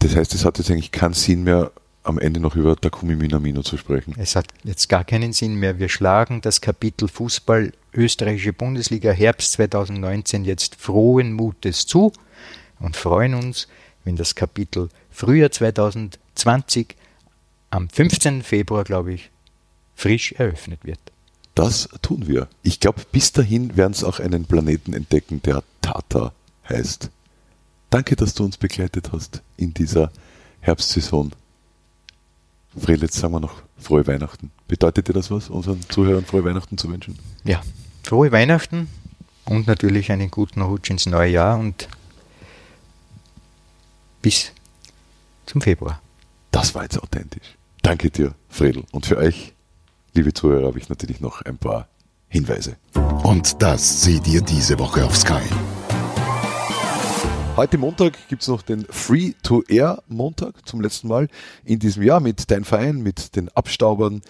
Das 0.00 0.16
heißt, 0.16 0.34
es 0.34 0.44
hat 0.44 0.58
jetzt 0.58 0.70
eigentlich 0.70 0.90
keinen 0.90 1.14
Sinn 1.14 1.44
mehr, 1.44 1.70
am 2.02 2.18
Ende 2.18 2.40
noch 2.40 2.56
über 2.56 2.76
Takumi 2.76 3.14
Minamino 3.16 3.62
zu 3.62 3.76
sprechen. 3.76 4.14
Es 4.18 4.36
hat 4.36 4.46
jetzt 4.64 4.88
gar 4.88 5.04
keinen 5.04 5.32
Sinn 5.32 5.56
mehr. 5.56 5.78
Wir 5.78 5.88
schlagen 5.88 6.40
das 6.40 6.60
Kapitel 6.60 7.08
Fußball 7.08 7.72
österreichische 7.92 8.52
Bundesliga 8.52 9.10
Herbst 9.10 9.52
2019 9.52 10.44
jetzt 10.44 10.76
frohen 10.76 11.32
Mutes 11.32 11.86
zu 11.86 12.12
und 12.78 12.96
freuen 12.96 13.34
uns, 13.34 13.68
wenn 14.04 14.16
das 14.16 14.34
Kapitel 14.34 14.88
Frühjahr 15.10 15.50
2020 15.50 16.96
am 17.70 17.88
15. 17.88 18.42
Februar, 18.42 18.84
glaube 18.84 19.12
ich, 19.12 19.30
frisch 19.94 20.32
eröffnet 20.32 20.80
wird. 20.84 20.98
Das 21.54 21.88
tun 22.00 22.26
wir. 22.26 22.48
Ich 22.62 22.80
glaube, 22.80 23.02
bis 23.12 23.32
dahin 23.32 23.76
werden 23.76 23.92
es 23.92 24.04
auch 24.04 24.20
einen 24.20 24.44
Planeten 24.46 24.94
entdecken, 24.94 25.42
der 25.42 25.62
Tata 25.82 26.32
heißt. 26.68 27.10
Danke, 27.90 28.16
dass 28.16 28.34
du 28.34 28.44
uns 28.44 28.56
begleitet 28.56 29.10
hast 29.12 29.42
in 29.56 29.74
dieser 29.74 30.10
Herbstsaison. 30.60 31.32
Friedl, 32.78 33.02
jetzt 33.02 33.16
sagen 33.16 33.32
wir 33.34 33.40
noch 33.40 33.62
frohe 33.78 34.06
Weihnachten. 34.06 34.50
Bedeutet 34.68 35.08
dir 35.08 35.12
das 35.12 35.30
was, 35.30 35.48
unseren 35.50 35.80
Zuhörern 35.88 36.24
frohe 36.24 36.44
Weihnachten 36.44 36.78
zu 36.78 36.88
wünschen? 36.88 37.18
Ja, 37.44 37.62
frohe 38.02 38.30
Weihnachten 38.30 38.88
und 39.44 39.66
natürlich 39.66 40.12
einen 40.12 40.30
guten 40.30 40.62
Rutsch 40.62 40.90
ins 40.90 41.06
neue 41.06 41.30
Jahr 41.30 41.58
und 41.58 41.88
bis 44.22 44.52
zum 45.46 45.60
Februar. 45.60 46.00
Das 46.50 46.74
war 46.74 46.82
jetzt 46.82 47.02
authentisch. 47.02 47.56
Danke 47.82 48.10
dir, 48.10 48.34
Friedl. 48.48 48.84
Und 48.92 49.06
für 49.06 49.16
euch, 49.16 49.54
liebe 50.14 50.32
Zuhörer, 50.32 50.66
habe 50.66 50.78
ich 50.78 50.88
natürlich 50.88 51.20
noch 51.20 51.42
ein 51.42 51.58
paar 51.58 51.88
Hinweise. 52.28 52.76
Und 53.24 53.60
das 53.62 54.02
seht 54.02 54.28
ihr 54.28 54.42
diese 54.42 54.78
Woche 54.78 55.04
auf 55.04 55.16
Sky. 55.16 55.42
Heute 57.60 57.76
Montag 57.76 58.16
gibt 58.28 58.40
es 58.40 58.48
noch 58.48 58.62
den 58.62 58.86
Free-to-Air 58.88 60.02
Montag 60.08 60.66
zum 60.66 60.80
letzten 60.80 61.08
Mal 61.08 61.28
in 61.62 61.78
diesem 61.78 62.02
Jahr 62.02 62.18
mit 62.18 62.50
Dein 62.50 62.64
Verein, 62.64 63.02
mit 63.02 63.36
den 63.36 63.50
Abstaubern 63.50 64.22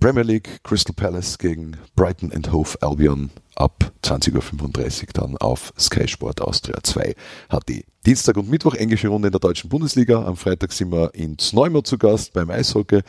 Premier 0.00 0.22
League, 0.22 0.60
Crystal 0.64 0.94
Palace 0.94 1.36
gegen 1.36 1.76
Brighton 1.94 2.32
and 2.32 2.50
Hove 2.50 2.80
Albion 2.80 3.28
ab 3.54 3.92
20.35 4.02 5.02
Uhr 5.02 5.06
dann 5.12 5.36
auf 5.36 5.74
Sky 5.78 6.08
Sport 6.08 6.40
Austria 6.40 6.78
2 6.82 7.14
HD. 7.50 7.84
Dienstag 8.06 8.38
und 8.38 8.48
Mittwoch 8.48 8.74
englische 8.74 9.08
Runde 9.08 9.28
in 9.28 9.32
der 9.32 9.40
deutschen 9.40 9.68
Bundesliga. 9.68 10.24
Am 10.24 10.38
Freitag 10.38 10.72
sind 10.72 10.90
wir 10.90 11.14
in 11.14 11.38
Zneumer 11.38 11.84
zu 11.84 11.98
Gast 11.98 12.32
beim 12.32 12.48
Eishockey. 12.48 13.02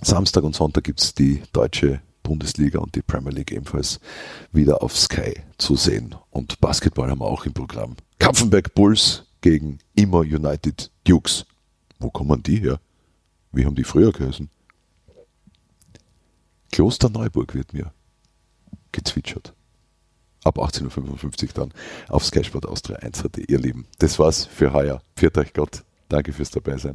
Samstag 0.00 0.42
und 0.42 0.54
Sonntag 0.54 0.84
gibt 0.84 1.02
es 1.02 1.12
die 1.12 1.42
deutsche 1.52 2.00
Bundesliga 2.30 2.78
und 2.78 2.94
die 2.94 3.02
Premier 3.02 3.32
League 3.32 3.50
ebenfalls 3.50 3.98
wieder 4.52 4.84
auf 4.84 4.96
Sky 4.96 5.34
zu 5.58 5.74
sehen. 5.74 6.14
Und 6.30 6.60
Basketball 6.60 7.10
haben 7.10 7.18
wir 7.18 7.26
auch 7.26 7.44
im 7.44 7.52
Programm. 7.52 7.96
Kapfenberg 8.20 8.72
Bulls 8.72 9.24
gegen 9.40 9.78
Immer 9.96 10.20
United 10.20 10.92
Dukes. 11.02 11.44
Wo 11.98 12.08
kommen 12.08 12.40
die 12.40 12.60
her? 12.60 12.78
Wie 13.50 13.66
haben 13.66 13.74
die 13.74 13.82
früher 13.82 14.12
geheißen? 14.12 14.48
Klosterneuburg 16.70 17.52
wird 17.52 17.74
mir 17.74 17.92
gezwitschert. 18.92 19.52
Ab 20.44 20.58
18.55 20.58 21.42
Uhr 21.42 21.48
dann 21.54 21.72
auf 22.08 22.24
Sky 22.24 22.44
Sport 22.44 22.66
Austria 22.66 22.98
1 22.98 23.24
hatte 23.24 23.40
ihr 23.40 23.58
Lieben. 23.58 23.88
Das 23.98 24.20
war's 24.20 24.46
für 24.46 24.72
heuer. 24.72 25.02
Pfiat 25.16 25.36
euch 25.36 25.52
Gott. 25.52 25.82
Danke 26.08 26.32
fürs 26.32 26.52
Dabeisein. 26.52 26.94